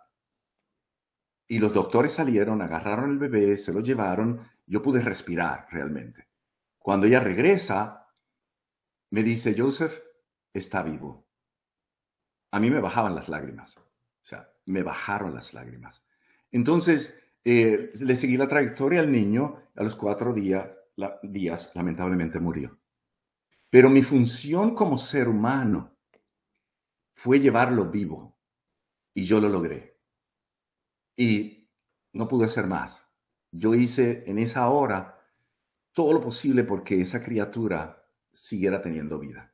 [1.46, 6.28] Y los doctores salieron, agarraron el bebé, se lo llevaron, yo pude respirar realmente.
[6.78, 8.06] Cuando ella regresa,
[9.10, 9.98] me dice, Joseph
[10.52, 11.28] está vivo
[12.50, 13.76] a mí me bajaban las lágrimas.
[13.76, 13.82] O
[14.22, 16.04] sea, me bajaron las lágrimas.
[16.50, 19.62] Entonces, eh, le seguí la trayectoria al niño.
[19.76, 20.78] A los cuatro días,
[21.22, 22.78] días, lamentablemente, murió.
[23.70, 25.96] Pero mi función como ser humano
[27.14, 28.38] fue llevarlo vivo.
[29.14, 29.98] Y yo lo logré.
[31.16, 31.68] Y
[32.12, 33.04] no pude hacer más.
[33.50, 35.18] Yo hice en esa hora
[35.92, 39.52] todo lo posible porque esa criatura siguiera teniendo vida.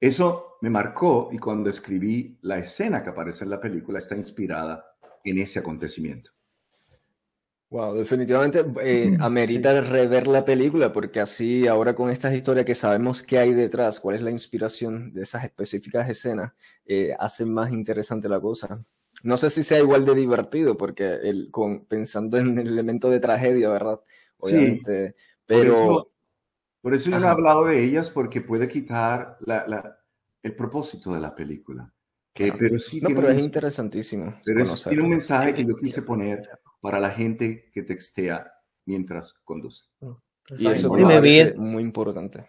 [0.00, 4.96] Eso me marcó y cuando escribí la escena que aparece en la película está inspirada
[5.24, 6.30] en ese acontecimiento.
[7.70, 13.22] Wow, definitivamente eh, amerita rever la película porque así ahora con estas historias que sabemos
[13.22, 16.52] qué hay detrás, cuál es la inspiración de esas específicas escenas,
[16.86, 18.82] eh, hace más interesante la cosa.
[19.22, 23.20] No sé si sea igual de divertido porque el, con, pensando en el elemento de
[23.20, 24.00] tragedia, ¿verdad?
[24.38, 26.10] Obviamente, pero...
[26.80, 29.36] Por eso yo no he hablado de ellas porque puede quitar
[30.42, 31.92] el propósito de la película.
[32.32, 34.36] Que, pero sí no, pero es interesantísimo.
[34.44, 36.48] Pero tiene un mensaje que yo quise poner
[36.80, 38.52] para la gente que textea
[38.84, 39.84] mientras conduce.
[40.56, 42.46] Y eso me muy importante.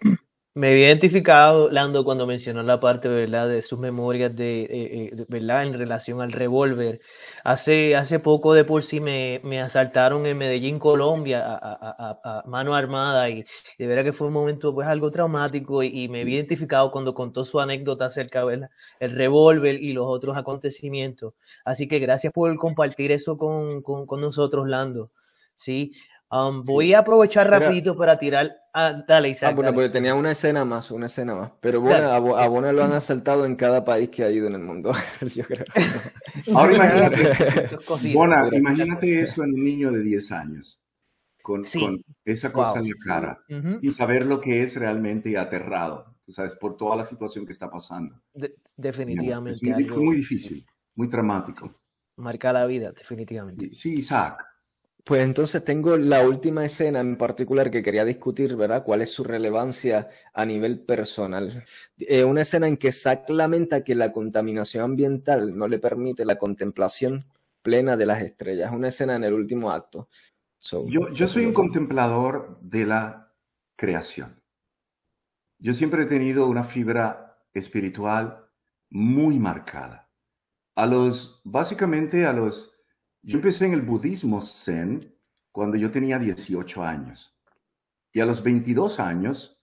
[0.55, 5.25] Me había identificado, Lando, cuando mencionó la parte, ¿verdad?, de sus memorias de, eh, eh,
[5.27, 7.01] ¿verdad?, en relación al revólver.
[7.43, 13.29] Hace, hace poco de por sí me, me asaltaron en Medellín, Colombia, a, mano armada
[13.29, 13.43] y
[13.77, 17.45] de verdad que fue un momento, pues, algo traumático y, me había identificado cuando contó
[17.45, 21.35] su anécdota acerca, ¿verdad?, el revólver y los otros acontecimientos.
[21.63, 25.11] Así que gracias por compartir eso con, con, con nosotros, Lando.
[25.55, 25.91] Sí,
[26.31, 28.55] Um, voy a aprovechar rapidito para tirar.
[28.71, 29.51] Ah, dale, Isaac.
[29.51, 31.51] Ah, bueno, porque tenía una escena más, una escena más.
[31.59, 34.61] Pero bueno, a, Bona lo han asaltado en cada país que ha ido en el
[34.61, 34.93] mundo.
[35.35, 35.65] Yo creo.
[36.55, 40.81] Ahora imagínate, Bona, imagínate eso en un niño de 10 años.
[41.41, 43.43] Con, con esa cosa en la cara.
[43.81, 46.15] Y saber lo que es realmente aterrado.
[46.23, 48.21] Tú sabes, por toda la situación que está pasando.
[48.77, 49.87] definitivamente.
[49.87, 50.63] fue muy difícil,
[50.93, 51.73] muy dramático.
[52.17, 53.73] Marca la vida, definitivamente.
[53.73, 54.45] Sí, Isaac.
[55.09, 58.83] Pues entonces tengo la última escena en particular que quería discutir, ¿verdad?
[58.83, 61.65] ¿Cuál es su relevancia a nivel personal?
[61.97, 66.37] Eh, una escena en que Zack lamenta que la contaminación ambiental no le permite la
[66.37, 67.25] contemplación
[67.63, 68.71] plena de las estrellas.
[68.71, 70.09] Una escena en el último acto.
[70.61, 73.33] yo, yo soy un contemplador de la
[73.75, 74.39] creación.
[75.57, 78.45] Yo siempre he tenido una fibra espiritual
[78.91, 80.07] muy marcada.
[80.75, 82.68] A los, básicamente a los
[83.21, 85.15] yo empecé en el budismo zen
[85.51, 87.37] cuando yo tenía 18 años.
[88.11, 89.61] Y a los 22 años,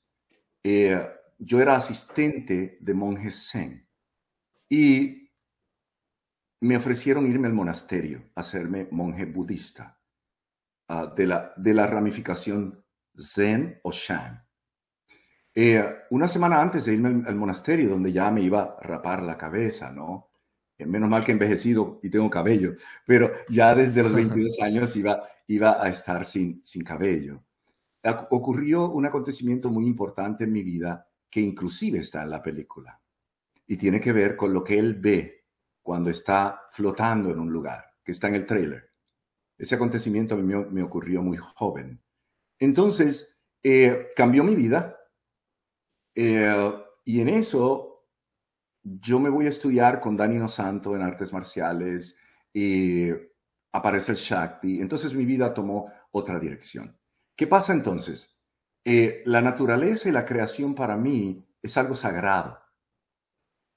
[0.62, 3.88] eh, yo era asistente de monjes zen.
[4.68, 5.30] Y
[6.60, 10.00] me ofrecieron irme al monasterio, hacerme monje budista
[10.88, 12.84] ah, de, la, de la ramificación
[13.16, 14.46] zen o shan.
[15.54, 19.38] Eh, una semana antes de irme al, monasterio, donde ya me iba a rapar la
[19.38, 20.28] cabeza, ¿no?
[20.84, 22.74] Menos mal que he envejecido y tengo cabello,
[23.06, 27.42] pero ya desde los 22 años iba, iba a estar sin, sin cabello.
[28.30, 33.00] Ocurrió un acontecimiento muy importante en mi vida que inclusive está en la película
[33.66, 35.44] y tiene que ver con lo que él ve
[35.82, 38.90] cuando está flotando en un lugar, que está en el trailer.
[39.58, 42.00] Ese acontecimiento a mí me, ocurrió muy joven.
[42.58, 44.96] Entonces, eh, cambió mi vida
[46.14, 46.72] eh,
[47.04, 47.95] y en eso
[48.86, 52.16] yo me voy a estudiar con Dani Santo en artes marciales
[52.52, 53.08] y
[53.72, 54.80] aparece el Shakti.
[54.80, 56.96] Entonces mi vida tomó otra dirección.
[57.34, 58.38] ¿Qué pasa entonces?
[58.84, 62.60] Eh, la naturaleza y la creación para mí es algo sagrado.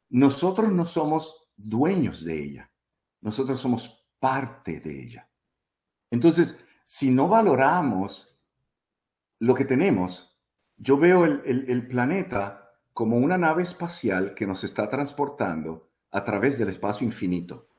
[0.10, 2.72] Nosotros no somos dueños de ella.
[3.22, 5.30] Nosotros somos parte de ella.
[6.12, 8.40] Entonces, si no valoramos
[9.40, 10.40] lo que tenemos,
[10.78, 12.69] yo veo el planeta
[13.00, 17.70] como una nave espacial que nos está transportando a través del espacio infinito.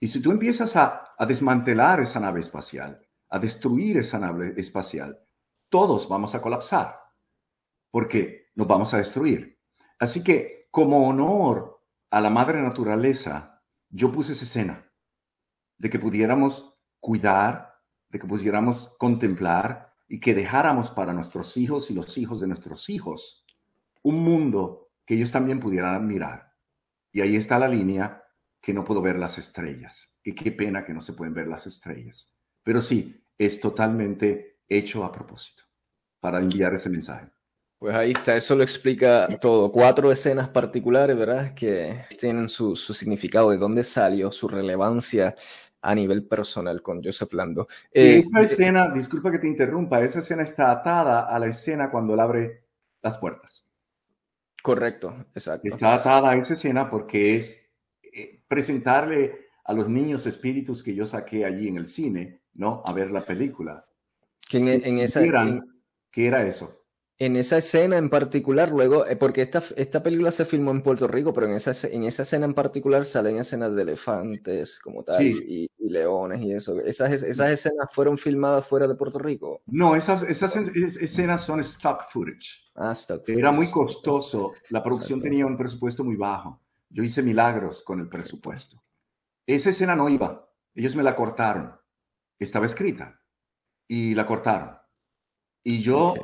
[0.00, 5.20] Y si tú empiezas a, desmantelar esa nave espacial, a destruir esa nave espacial,
[5.68, 6.98] todos vamos a colapsar,
[7.90, 9.60] porque nos vamos a destruir.
[9.98, 14.90] Así que, como honor a la madre naturaleza, yo puse esa escena
[15.76, 17.74] de que pudiéramos cuidar,
[18.08, 22.88] de que pudiéramos contemplar y que dejáramos para nuestros hijos y los hijos de nuestros
[22.88, 23.43] hijos
[24.04, 26.52] un mundo que ellos también pudieran admirar.
[27.12, 28.22] Y ahí está la línea
[28.60, 30.14] que no puedo ver las estrellas.
[30.22, 32.34] Y qué pena que no se pueden ver las estrellas.
[32.62, 35.64] Pero sí, es totalmente hecho a propósito
[36.20, 37.28] para enviar ese mensaje.
[37.78, 39.70] Pues ahí está, eso lo explica todo.
[39.70, 41.54] Cuatro escenas particulares, ¿verdad?
[41.54, 45.34] Que tienen su, significado, de dónde salió, su relevancia
[45.82, 47.68] a nivel personal con Joseph Lando.
[47.92, 52.14] Eh, esa escena, disculpa que te interrumpa, esa escena está atada a la escena cuando
[52.14, 52.64] él abre
[53.02, 53.63] las puertas.
[54.64, 55.68] Correcto, exacto.
[55.68, 57.70] Está atada a esa escena porque es
[58.02, 62.82] eh, presentarle a los niños espíritus que yo saqué allí en el cine, ¿no?
[62.86, 63.84] A ver la película.
[64.48, 65.20] Que en, esa...
[66.10, 66.83] ¿Qué era eso?
[67.16, 71.06] En esa escena en particular, luego, eh, porque esta, esta película se filmó en Puerto
[71.06, 75.22] Rico, pero en esa, en esa escena en particular salen escenas de elefantes como tal
[75.22, 76.80] y, leones y eso.
[76.80, 79.62] ¿Esas, ¿Esas escenas fueron filmadas fuera de Puerto Rico?
[79.66, 82.72] No, esas, esas escenas son stock footage.
[82.74, 83.38] Ah, stock footage.
[83.38, 84.52] Era muy costoso.
[84.70, 86.60] La producción tenía un presupuesto muy bajo.
[86.90, 88.82] Yo hice milagros con el presupuesto.
[89.46, 90.50] Esa escena no iba.
[90.74, 91.78] Ellos me la cortaron.
[92.40, 93.20] Estaba escrita
[93.86, 94.76] y la cortaron.
[95.62, 96.14] Y yo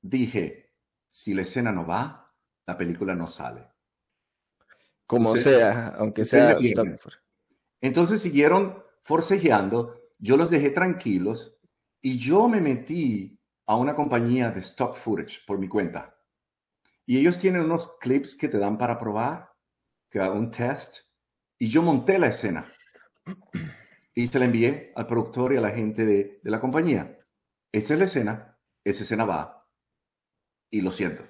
[0.00, 0.72] dije,
[1.08, 2.32] si la escena no va,
[2.66, 3.68] la película no sale.
[5.06, 6.56] Como sea, aunque sea...
[7.80, 11.58] Entonces siguieron forcejeando, yo los dejé tranquilos
[12.00, 16.16] y yo me metí a una compañía de stock footage por mi cuenta.
[17.06, 19.50] Y ellos tienen unos clips que te dan para probar,
[20.10, 20.98] que un test,
[21.58, 22.70] y yo monté la escena.
[24.14, 27.18] Y se la envié al productor y a la gente de, de la compañía.
[27.72, 29.59] Esa es la escena, esa escena va,
[30.70, 31.24] y lo siento.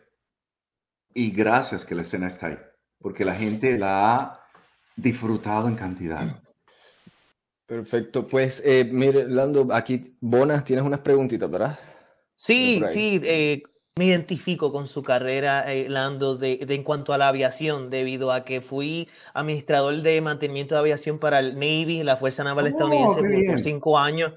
[1.13, 2.59] Y gracias que la escena está ahí,
[2.99, 4.47] porque la gente la ha
[4.97, 6.43] disfrutado en cantidad.
[7.67, 11.79] Perfecto, pues eh, mire, Lando, aquí, Bonas, tienes unas preguntitas, ¿verdad?
[12.35, 13.63] Sí, sí, eh,
[13.97, 18.45] me identifico con su carrera, eh, Lando, de, en cuanto a la aviación, debido a
[18.45, 23.47] que fui administrador de mantenimiento de aviación para el Navy, la Fuerza Naval oh, Estadounidense,
[23.47, 24.33] por cinco años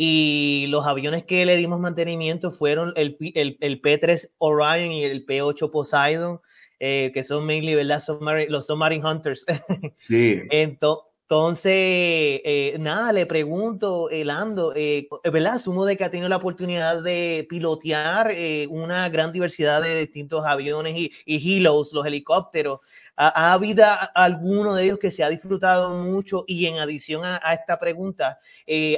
[0.00, 5.72] y los aviones que le dimos mantenimiento fueron el, el, P3 Orion y el P8
[5.72, 6.40] Poseidon,
[6.78, 8.00] eh, que son mainly, ¿verdad?
[8.48, 9.44] los Submarine Hunters.
[9.98, 10.42] Sí.
[10.50, 15.56] Entonces, entonces, eh, nada, le pregunto, Elando, eh, ¿verdad?
[15.56, 20.46] Asumo de que ha tenido la oportunidad de pilotear eh, una gran diversidad de distintos
[20.46, 22.80] aviones y, y los helicópteros.
[23.14, 26.44] ¿Ha, habido alguno de ellos que se ha disfrutado mucho?
[26.46, 28.38] Y en adición a, a esta pregunta,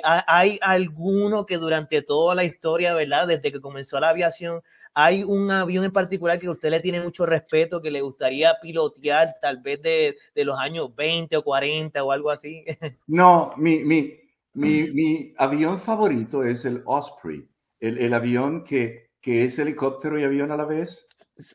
[0.04, 3.26] ¿hay alguno que durante toda la historia, ¿verdad?
[3.26, 4.62] Desde que comenzó la aviación,
[4.94, 9.36] ¿Hay un avión en particular que usted le tiene mucho respeto, que le gustaría pilotear
[9.40, 12.64] tal vez de, de los años 20 o 40 o algo así?
[13.06, 14.18] No, mi, mi,
[14.54, 20.24] mi, mi avión favorito es el Osprey, el, el avión que, que, es helicóptero y
[20.24, 21.06] avión a la vez.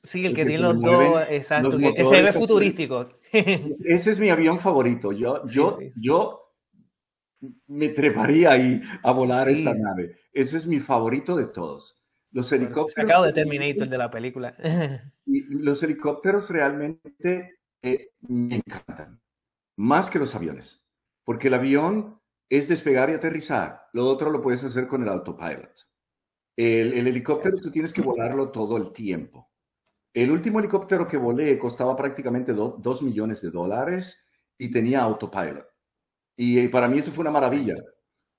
[0.03, 3.09] Sí, el, que, tiene los dos, exacto, que se ve futurístico.
[3.31, 5.11] Ese es mi avión favorito.
[5.11, 6.53] Yo, yo, yo
[7.67, 10.17] me treparía ahí a volar esa nave.
[10.31, 12.04] Ese es mi favorito de todos.
[12.35, 12.91] Los helicópteros.
[12.91, 14.57] Sacado de Terminator de la película.
[15.25, 19.21] y los helicópteros realmente eh, me encantan,
[19.77, 20.85] más que los aviones,
[21.23, 22.19] porque el avión
[22.49, 23.87] es despegar y aterrizar.
[23.93, 25.87] Lo otro lo puedes hacer con el autopilot.
[26.57, 29.49] El, el helicóptero tú tienes que volarlo todo el tiempo.
[30.13, 34.27] El último helicóptero que volé costaba prácticamente 2 millones de dólares
[34.57, 35.65] y tenía autopilot.
[36.35, 37.75] Y eh, para mí eso fue una maravilla,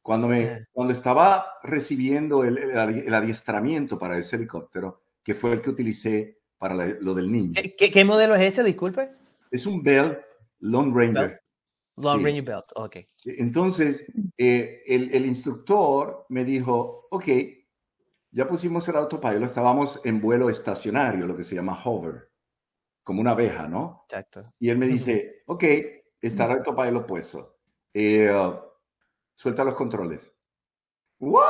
[0.07, 5.71] cuando, me, cuando estaba recibiendo el, el, adiestramiento para ese helicóptero, que fue el que
[5.71, 7.61] utilicé para lo del niño.
[7.77, 9.11] ¿Qué, ¿Qué, modelo es ese, disculpe?
[9.51, 10.17] Es un Bell
[10.61, 11.43] Lone Ranger.
[11.97, 12.97] Long Ranger Belt, ok.
[13.25, 14.07] Entonces,
[14.39, 17.25] eh, el, el, instructor me dijo, ok,
[18.31, 22.31] ya pusimos el autopilot, estábamos en vuelo estacionario, lo que se llama hover,
[23.03, 24.05] como una abeja, ¿no?
[24.09, 24.53] Exacto.
[24.61, 25.65] Y él me dice, ok,
[26.21, 27.57] está el autopilot puesto.
[27.93, 28.31] Eh,
[29.37, 30.32] suelta los controles.
[31.20, 31.45] ¿What?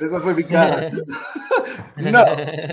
[0.00, 0.88] Esa fue mi cara.
[1.96, 2.24] no,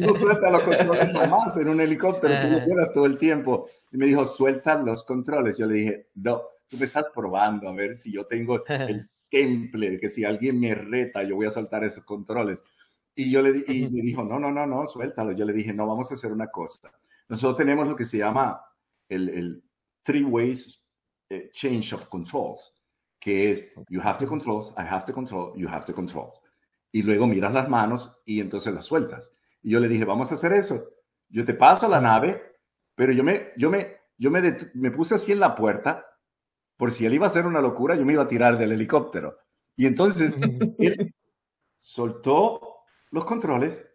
[0.02, 3.68] no suelta los controles jamás en un helicóptero, tú lo quedas todo el tiempo.
[3.92, 5.58] Y me dijo, suelta los controles.
[5.58, 10.00] Yo le dije, no, tú me estás probando a ver si yo tengo el temple,
[10.00, 12.64] que si alguien me reta, yo voy a soltar esos controles.
[13.16, 15.34] Y yo le y me dijo, no, no, no, no, suéltalo.
[15.34, 16.92] Yo le dije, no, vamos a hacer una cosa.
[17.30, 18.62] Nosotros tenemos lo que se llama
[19.08, 19.64] el, el
[20.04, 20.84] three ways
[21.30, 22.73] eh, change of controls,
[23.24, 26.34] que es you have to control, I have to control, you have to control.
[26.92, 29.34] Y luego miras las manos y entonces las sueltas.
[29.62, 30.84] Y yo le dije, vamos a hacer eso.
[31.30, 32.42] Yo te paso la nave,
[32.96, 34.42] pero yo me, yo me, yo me,
[34.74, 36.06] me puse así en la puerta,
[36.76, 39.38] por si él iba a hacer una locura, yo me iba a tirar del helicóptero.
[39.78, 40.38] Y entonces
[40.78, 41.16] él
[41.80, 43.88] soltó los controles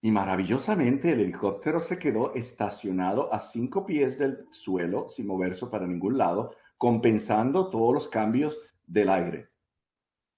[0.00, 5.86] y maravillosamente el helicóptero se quedó estacionado a cinco pies del suelo, sin moverse para
[5.86, 9.50] ningún lado, compensando todos los cambios del aire.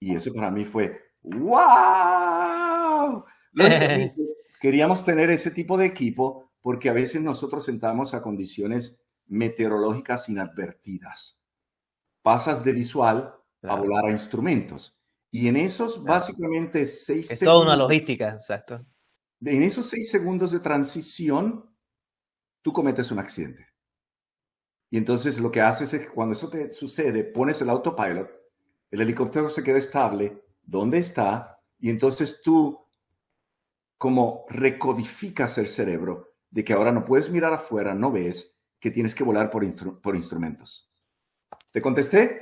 [0.01, 3.25] Y eso para mí fue, ¡wow!
[4.61, 11.41] Queríamos tener ese tipo de equipo porque a veces nosotros entramos a condiciones meteorológicas inadvertidas.
[12.23, 14.97] Pasas de visual a volar a instrumentos.
[15.31, 18.85] Y en esos básicamente seis es toda una logística, exacto.
[19.45, 21.71] En esos seis segundos de transición,
[22.63, 23.67] tú cometes un accidente.
[24.91, 28.31] Y entonces lo que haces es que cuando eso te sucede, pones el autopilot,
[28.91, 31.61] el helicóptero se queda estable, ¿dónde está?
[31.79, 32.87] Y entonces tú
[33.99, 39.15] como recodificas el cerebro de que ahora no puedes mirar afuera, no ves, que tienes
[39.15, 40.91] que volar por, por instrumentos.
[41.71, 42.41] ¿Te contesté?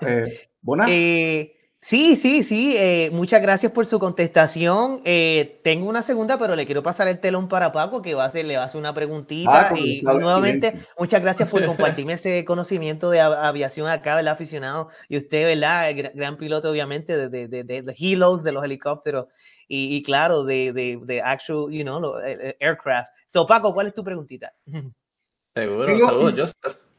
[0.00, 0.86] Eh, ¿Bona?
[0.88, 2.74] Eh, Sí, sí, sí.
[2.76, 5.02] Eh, muchas gracias por su contestación.
[5.04, 8.26] Eh, tengo una segunda, pero le quiero pasar el telón para Paco, que va a
[8.26, 9.68] hacer, le va a hacer una preguntita.
[9.68, 14.88] Ah, y nuevamente, muchas gracias por compartirme ese conocimiento de aviación acá, el aficionado.
[15.08, 15.90] Y usted, ¿verdad?
[15.90, 19.26] El gran piloto, obviamente, de, de, de, de Helos, de los helicópteros.
[19.68, 22.14] Y, claro, de, de, actual, you know,
[22.58, 23.10] aircraft.
[23.26, 24.52] So, Paco, ¿cuál es tu preguntita?
[25.54, 26.54] Seguro, saludos,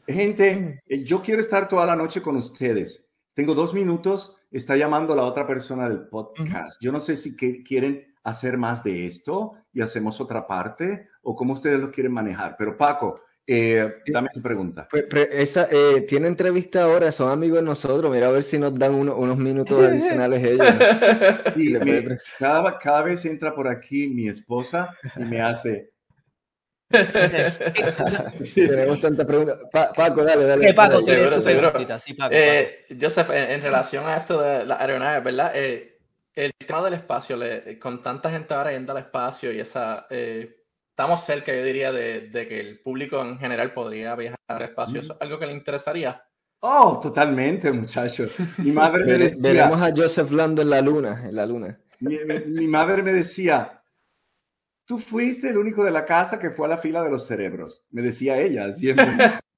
[0.08, 3.06] Gente, eh, yo quiero estar toda la noche con ustedes.
[3.34, 6.82] Tengo dos minutos está llamando a la otra persona del podcast.
[6.82, 11.54] Yo no sé si quieren hacer más de esto y hacemos otra parte o cómo
[11.54, 12.56] ustedes lo quieren manejar.
[12.58, 14.86] Pero Paco, eh, dame tu pregunta.
[14.92, 18.12] Pues, esa, eh, tiene entrevista ahora, son amigos de nosotros.
[18.12, 20.68] Mira a ver si nos dan unos minutos adicionales ellos.
[22.40, 25.92] cada, cada vez entra por aquí mi esposa y me hace,
[28.54, 29.60] Tenemos tanta pregunta.
[29.72, 30.68] Paco, dale, dale.
[30.68, 31.02] ¿Qué Paco?
[31.02, 31.74] Seguro, seguro.
[32.32, 35.52] Eh, Joseph, en, relación a esto de las aeronaves, ¿verdad?
[35.54, 36.00] Eh,
[36.34, 40.08] el tema del espacio, le, con tanta gente ahora yendo al espacio y esa...
[40.10, 44.62] Eh, estamos cerca, yo diría, de, de, que el público en general podría viajar al
[44.64, 45.02] espacio.
[45.02, 46.24] ¿Eso es algo que le interesaría?
[46.62, 48.32] Oh, totalmente, muchachos.
[48.58, 49.42] Mi madre me decía...
[49.44, 51.80] Veremos a Joseph Lando en la luna, en la luna.
[52.00, 53.78] mi madre me decía,
[54.88, 57.84] tú fuiste el único de la casa que fue a la fila de los cerebros,
[57.92, 59.06] me decía ella siempre.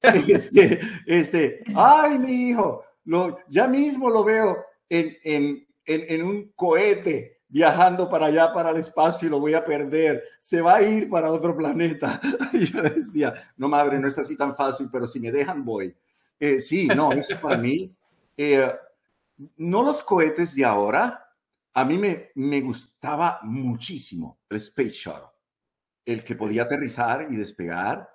[0.28, 4.58] este, este, ay, mi hijo, lo, ya mismo lo veo
[4.90, 9.64] en, en, en, un cohete viajando para allá, para el espacio y lo voy a
[9.64, 10.24] perder.
[10.40, 12.20] Se va a ir para otro planeta.
[12.54, 15.96] Y yo decía, no, madre, no es así tan fácil, pero si me dejan, voy.
[16.40, 17.94] Eh, sí, no, eso para mí.
[18.36, 18.72] Eh,
[19.58, 21.29] no los cohetes de ahora,
[21.74, 25.30] a mí me, me gustaba muchísimo el Space Shuttle,
[26.06, 28.10] el que podía aterrizar y despegar,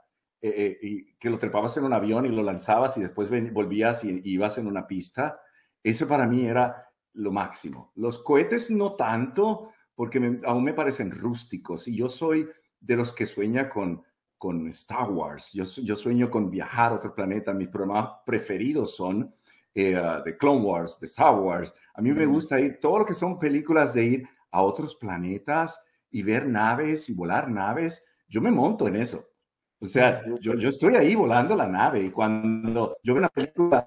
[0.47, 4.05] eh, eh, y que lo trepabas en un avión y lo lanzabas y después volvías
[4.05, 5.41] y, ibas en una pista.
[5.83, 7.93] Eso para mí era lo máximo.
[7.95, 12.47] Los cohetes no tanto, porque aún me parecen rústicos y yo soy
[12.79, 14.03] de los que sueña con,
[14.37, 15.53] con Star Wars.
[15.55, 17.55] Yo, yo sueño con viajar a otro planeta.
[17.55, 19.35] Mis programas preferidos son
[19.75, 21.75] eh, de Clone Wars, de Star Wars.
[21.95, 25.85] A mí me gusta ir, todo lo que son películas de ir a otros planetas
[26.11, 28.05] y ver naves y volar naves.
[28.29, 29.25] Yo me monto en eso.
[29.81, 33.85] O sea, yo, yo estoy ahí volando la nave y cuando yo veo una película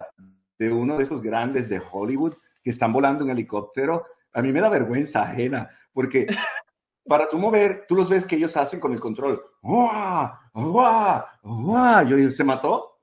[0.59, 4.61] de uno de esos grandes de Hollywood que están volando en helicóptero, a mí me
[4.61, 6.27] da vergüenza ajena porque
[7.07, 9.41] para tú mover, tú los ves que ellos hacen con el control.
[9.61, 10.29] ¡Guau!
[10.53, 11.23] ¡Guau!
[11.41, 12.07] ¡Guau!
[12.07, 12.96] Yo digo, ¿se mató?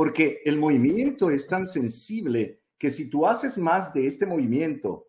[0.00, 5.08] Porque el movimiento es tan sensible que si tú haces más de este movimiento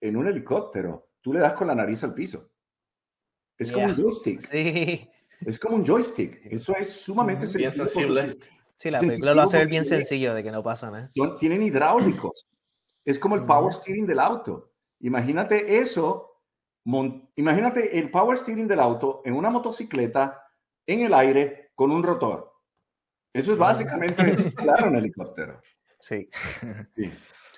[0.00, 2.50] en un helicóptero, tú le das con la nariz al piso.
[3.58, 4.40] Es como un joystick.
[4.40, 5.06] Sí.
[5.42, 6.46] Es como un joystick.
[6.46, 8.38] Eso es sumamente sensible.
[8.78, 11.10] Sí, la película lo hace bien sencillo de que no pasa nada.
[11.38, 12.46] tienen hidráulicos.
[13.04, 14.72] Es como el power steering del auto.
[15.00, 16.40] Imagínate eso.
[17.36, 20.42] imagínate el power steering del auto en una motocicleta
[20.86, 22.51] en el aire con un rotor.
[23.32, 25.60] Eso es básicamente claro un helicóptero.
[26.00, 26.28] Sí.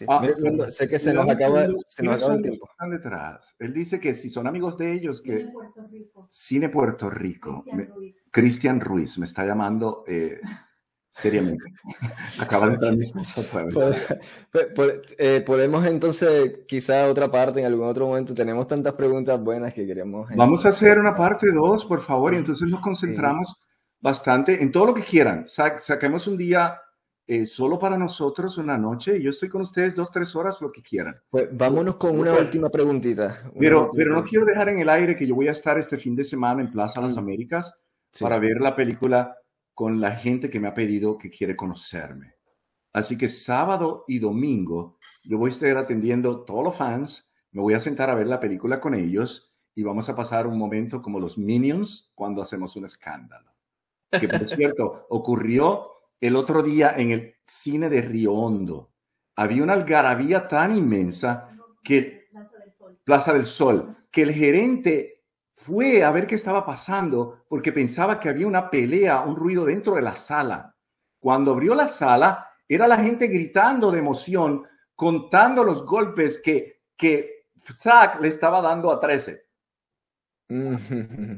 [0.09, 0.27] Ah,
[0.71, 2.69] sé que se nos acaba, se nos acaba el tiempo.
[2.91, 3.55] Detrás?
[3.59, 5.49] Él dice que si son amigos de ellos, que...
[5.49, 6.27] Cine Puerto Rico.
[6.31, 7.65] Cine Puerto Rico.
[8.31, 9.19] Cristian Ruiz.
[9.19, 10.05] me está llamando.
[10.07, 10.41] Eh,
[11.15, 11.63] Seriamente.
[12.41, 13.05] Acaba de entrar mi
[15.17, 19.87] eh, Podemos entonces, quizá otra parte, en algún otro momento, tenemos tantas preguntas buenas que
[19.87, 20.29] queríamos...
[20.35, 23.64] Vamos a hacer una parte dos, por favor, y entonces nos concentramos
[24.05, 25.47] bastante en todo lo que quieran.
[25.49, 26.79] saquemos un día
[27.27, 30.71] eh, solo para nosotros una noche y yo estoy con ustedes dos, tres horas, lo
[30.71, 31.17] que quieran.
[31.31, 33.51] Pues vámonos con una última preguntita.
[33.59, 36.15] pero, pero no quiero dejar en el aire que yo voy a estar este fin
[36.15, 37.19] de semana en Plaza Las mm.
[37.19, 37.83] Américas
[38.21, 39.39] para ver la película
[39.73, 42.35] con la gente que me ha pedido que quiere conocerme.
[42.93, 47.73] Así que sábado y domingo yo voy a estar atendiendo todos los fans, me voy
[47.73, 51.19] a sentar a ver la película con ellos y vamos a pasar un momento como
[51.19, 53.54] los Minions cuando hacemos un escándalo.
[54.11, 55.91] Que por cierto, ocurrió
[56.21, 58.93] el otro día en el cine de Río Hondo.
[59.37, 61.51] Había una algarabía tan inmensa
[61.83, 65.25] que Plaza del Sol, Plaza del Sol que el gerente
[65.55, 69.95] fue a ver qué estaba pasando porque pensaba que había una pelea, un ruido dentro
[69.97, 70.75] de la sala.
[71.19, 77.49] Cuando abrió la sala, era la gente gritando de emoción, contando los golpes que, que
[77.61, 79.45] Zack le estaba dando a 13.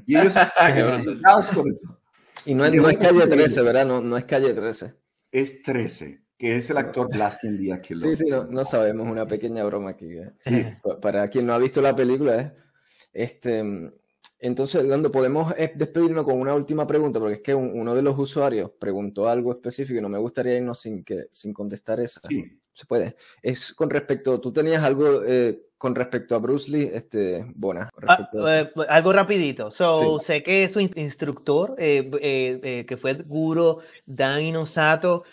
[0.06, 0.34] y ellos
[1.54, 1.98] con eso.
[2.44, 3.86] Y no, es calle 13, ¿verdad?
[3.86, 4.94] No, no es calle 13.
[5.32, 8.00] Es 13 que es el actor Blas Díaz que lo...
[8.02, 10.18] Sí, sí, no, no, sabemos, una pequeña broma aquí.
[10.18, 10.32] ¿eh?
[10.40, 10.66] Sí.
[11.00, 12.52] Para quien no ha visto la película, ¿eh?
[13.12, 13.90] este,
[14.38, 18.18] entonces, Lando, podemos eh, despedirnos con una última pregunta, porque es que uno de los
[18.18, 22.20] usuarios preguntó algo específico y no me gustaría irnos sin, que, sin contestar esa.
[22.28, 22.44] Sí.
[22.72, 23.16] Se puede.
[23.40, 27.90] Es con respecto, tú tenías algo eh, con respecto a Bruce Lee, este, Bona.
[28.06, 29.70] Ah, eh, algo rapidito.
[29.70, 35.24] So, Sé que su instructor, que fue Guro Dan Inosato.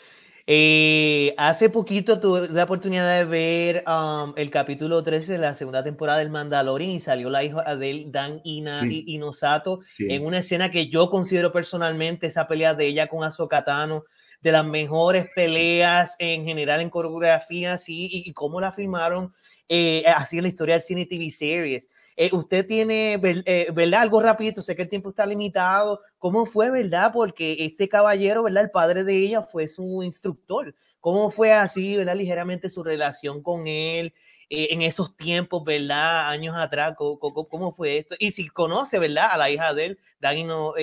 [0.45, 5.85] Eh, hace poquito tuve la oportunidad de ver um, el capítulo 13 de la segunda
[5.85, 10.89] temporada del Mandalorian y salió la hija de Dan Ina, Inosato en una escena que
[10.89, 14.03] yo considero personalmente esa pelea de ella con Azokatano
[14.41, 19.31] de las mejores peleas en general en coreografías y, y, cómo la filmaron
[19.75, 21.89] eh, así en la historia del cine TV series.
[22.15, 24.01] Eh, usted tiene, eh, ¿verdad?
[24.03, 25.99] Algo rapidito, sé que el tiempo está limitado.
[26.19, 27.09] ¿Cómo fue, verdad?
[27.11, 28.65] Porque este caballero, ¿verdad?
[28.65, 30.75] El padre de ella fue su instructor.
[30.99, 32.15] ¿Cómo fue así, ¿verdad?
[32.15, 34.13] Ligeramente su relación con él
[34.49, 36.29] eh, en esos tiempos, ¿verdad?
[36.29, 38.15] Años atrás, ¿cómo, fue esto?
[38.19, 39.31] Y si conoce, ¿verdad?
[39.31, 40.73] A la hija de él, Danino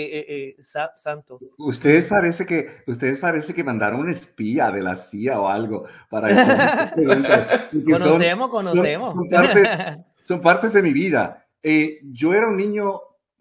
[0.94, 1.38] Santo.
[1.58, 6.92] Ustedes parece que, ustedes parece que mandaron un espía de la CIA o algo para...
[7.86, 9.14] conocemos, conocemos
[10.22, 11.46] son partes de mi vida.
[11.62, 13.00] Eh, yo era un niño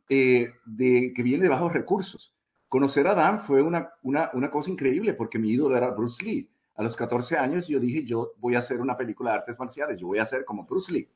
[0.10, 2.36] eh, de, que viene de bajos recursos.
[2.68, 6.50] Conocer a Dan fue una, una, una, cosa increíble porque mi ídolo era Bruce Lee.
[6.80, 10.00] A los 14 años yo dije, yo voy a hacer una película de artes marciales,
[10.00, 11.12] yo voy a ser como Bruce Lee.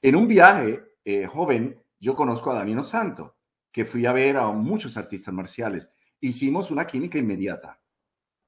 [0.00, 3.34] En un viaje eh, joven, yo conozco a Danilo Santo,
[3.72, 5.90] que fui a ver a muchos artistas marciales.
[6.20, 7.80] Hicimos una química inmediata.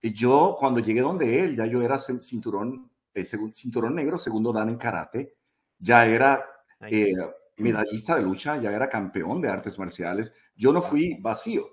[0.01, 2.89] Y yo, cuando llegué donde él, ya yo era cinturón,
[3.51, 5.35] cinturón negro, segundo dan en karate,
[5.81, 6.47] ya era
[6.83, 7.11] eh,
[7.57, 10.33] medallista de lucha, ya era campeón de artes marciales.
[10.55, 11.67] Yo no fui vacío.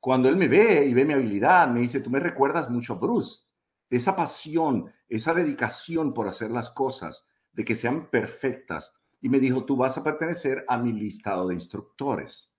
[0.00, 2.96] Cuando él me ve y ve mi habilidad, me dice, tú me recuerdas mucho a
[2.96, 3.45] Bruce.
[3.90, 8.94] Esa pasión, esa dedicación por hacer las cosas, de que sean perfectas.
[9.20, 12.54] Y me dijo, tú vas a pertenecer a mi listado de instructores.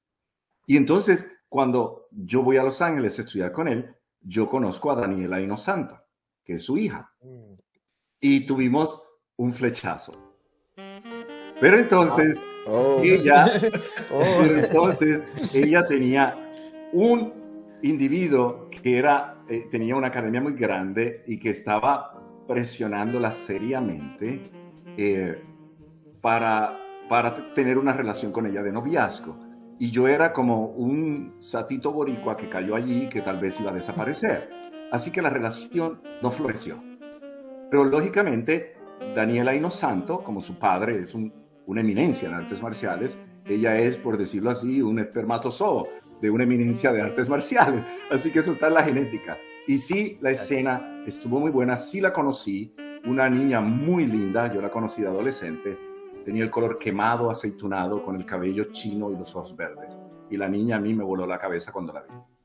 [0.65, 4.95] Y entonces, cuando yo voy a Los Ángeles a estudiar con él, yo conozco a
[4.95, 5.97] Daniela Inosanto,
[6.43, 7.13] que es su hija.
[7.21, 7.53] Mm.
[8.19, 9.01] Y tuvimos
[9.37, 10.13] un flechazo.
[10.75, 12.99] Pero entonces, oh.
[13.01, 13.61] ella,
[14.11, 14.43] oh.
[14.43, 15.23] entonces,
[15.53, 16.35] ella tenía
[16.91, 17.33] un
[17.81, 22.13] individuo que era, eh, tenía una academia muy grande y que estaba
[22.47, 24.41] presionándola seriamente
[24.97, 25.41] eh,
[26.21, 26.77] para,
[27.09, 29.37] para tener una relación con ella de noviazgo.
[29.79, 33.75] Y yo era como un satito boricua que cayó allí que tal vez iba a
[33.75, 34.49] desaparecer.
[34.91, 36.81] Así que la relación no floreció.
[37.69, 38.75] Pero lógicamente,
[39.15, 41.31] Daniela Inosanto, como su padre es un
[41.67, 45.87] una eminencia en artes marciales, ella es, por decirlo así, un espermatozoo
[46.21, 47.83] de una eminencia de artes marciales.
[48.11, 49.37] Así que eso está en la genética.
[49.67, 52.73] Y sí, la escena estuvo muy buena, sí la conocí,
[53.05, 55.77] una niña muy linda, yo la conocí de adolescente,
[56.23, 59.97] tenía el color quemado, aceitunado, con el cabello chino y los ojos verdes.
[60.29, 62.36] Y la niña a mí me voló la cabeza cuando la vi.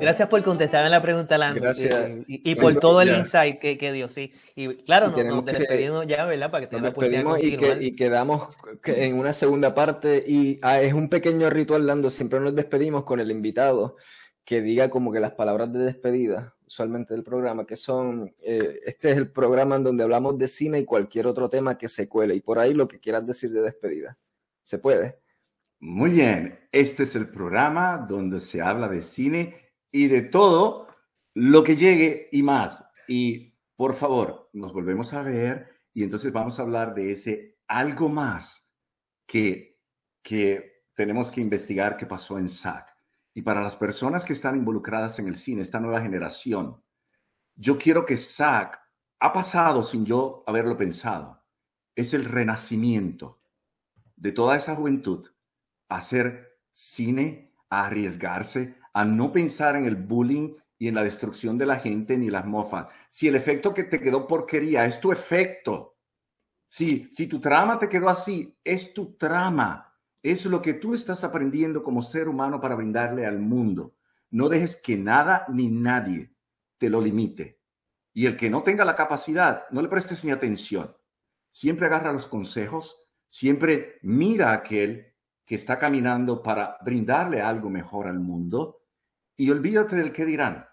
[0.00, 1.60] Gracias por contestar en la pregunta, Lando.
[1.60, 2.10] Gracias.
[2.26, 4.32] Y, por todo el insight que, que, dio, sí.
[4.54, 6.50] Y claro, nos, despedimos ya, ¿verdad?
[6.50, 8.48] Para que nos despedimos y, que, y quedamos
[8.84, 10.22] en una segunda parte.
[10.26, 12.10] Y ah, es un pequeño ritual, Lando.
[12.10, 13.96] Siempre nos despedimos con el invitado
[14.44, 19.10] que diga como que las palabras de despedida, usualmente del programa, que son, eh, este
[19.10, 22.34] es el programa en donde hablamos de cine y cualquier otro tema que se cuele.
[22.34, 24.18] Y por ahí lo que quieras decir de despedida.
[24.62, 25.18] ¿Se puede?
[25.80, 30.88] Muy bien, este es el programa donde se habla de cine y de todo
[31.34, 32.88] lo que llegue y más.
[33.06, 38.08] Y por favor, nos volvemos a ver y entonces vamos a hablar de ese algo
[38.08, 38.70] más
[39.26, 39.80] que,
[40.22, 42.88] que tenemos que investigar qué pasó en SAC.
[43.34, 46.82] Y para las personas que están involucradas en el cine, esta nueva generación,
[47.56, 48.80] yo quiero que SAC
[49.20, 51.42] ha pasado sin yo haberlo pensado.
[51.94, 53.40] Es el renacimiento
[54.16, 55.33] de toda esa juventud
[55.96, 61.66] hacer cine, a arriesgarse, a no pensar en el bullying y en la destrucción de
[61.66, 62.90] la gente ni las mofas.
[63.08, 65.96] Si el efecto que te quedó porquería es tu efecto,
[66.68, 69.92] si, si tu trama te quedó así, es tu trama.
[70.22, 73.94] Es lo que tú estás aprendiendo como ser humano para brindarle al mundo.
[74.30, 76.34] No dejes que nada ni nadie
[76.78, 77.60] te lo limite.
[78.12, 80.96] Y el que no tenga la capacidad, no le prestes ni atención.
[81.50, 82.96] Siempre agarra los consejos,
[83.28, 85.13] siempre mira a aquel
[85.44, 88.82] que está caminando para brindarle algo mejor al mundo
[89.36, 90.66] y olvídate del que dirán,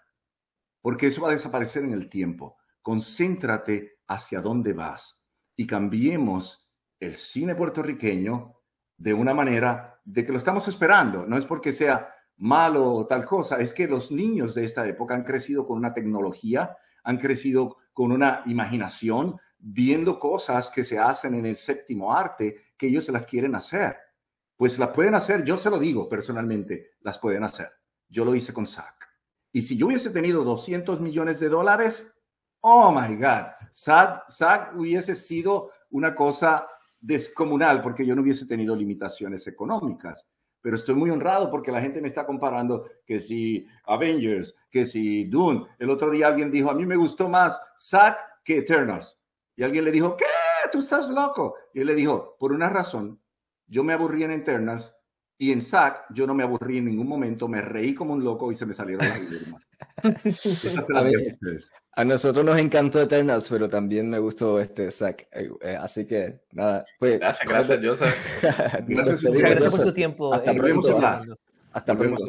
[0.80, 2.56] porque eso va a desaparecer en el tiempo.
[2.80, 8.56] Concéntrate hacia dónde vas y cambiemos el cine puertorriqueño
[8.96, 11.26] de una manera de que lo estamos esperando.
[11.26, 15.14] No es porque sea malo o tal cosa, es que los niños de esta época
[15.14, 21.34] han crecido con una tecnología, han crecido con una imaginación, viendo cosas que se hacen
[21.34, 23.96] en el séptimo arte que ellos se las quieren hacer.
[24.62, 27.68] Pues las pueden hacer, yo se lo digo personalmente, las pueden hacer.
[28.08, 28.94] Yo lo hice con SAC.
[29.50, 32.16] Y si yo hubiese tenido 200 millones de dólares,
[32.60, 36.68] oh my God, SAC, SAC hubiese sido una cosa
[37.00, 40.28] descomunal porque yo no hubiese tenido limitaciones económicas.
[40.60, 45.24] Pero estoy muy honrado porque la gente me está comparando que si Avengers, que si
[45.24, 45.66] Dune.
[45.80, 49.20] El otro día alguien dijo, a mí me gustó más Zack que Eternals.
[49.56, 50.24] Y alguien le dijo, ¿qué?
[50.70, 51.56] Tú estás loco.
[51.74, 53.20] Y él le dijo, por una razón,
[53.66, 54.94] yo me aburrí en Eternals
[55.38, 58.52] y en Zack yo no me aburrí en ningún momento, me reí como un loco
[58.52, 59.66] y se me salieron las lágrimas.
[61.96, 65.28] a, nosotros nos encantó Eternals, pero también me gustó este Zack.
[65.32, 66.84] Eh, eh, así que nada.
[66.98, 68.14] Pues, gracias, gracias, Joseph.
[68.86, 70.32] gracias, gracias, por su tiempo.
[70.32, 71.00] Hasta eh, pronto.
[71.72, 72.24] Hasta pronto.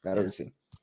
[0.00, 0.54] Claro que sí.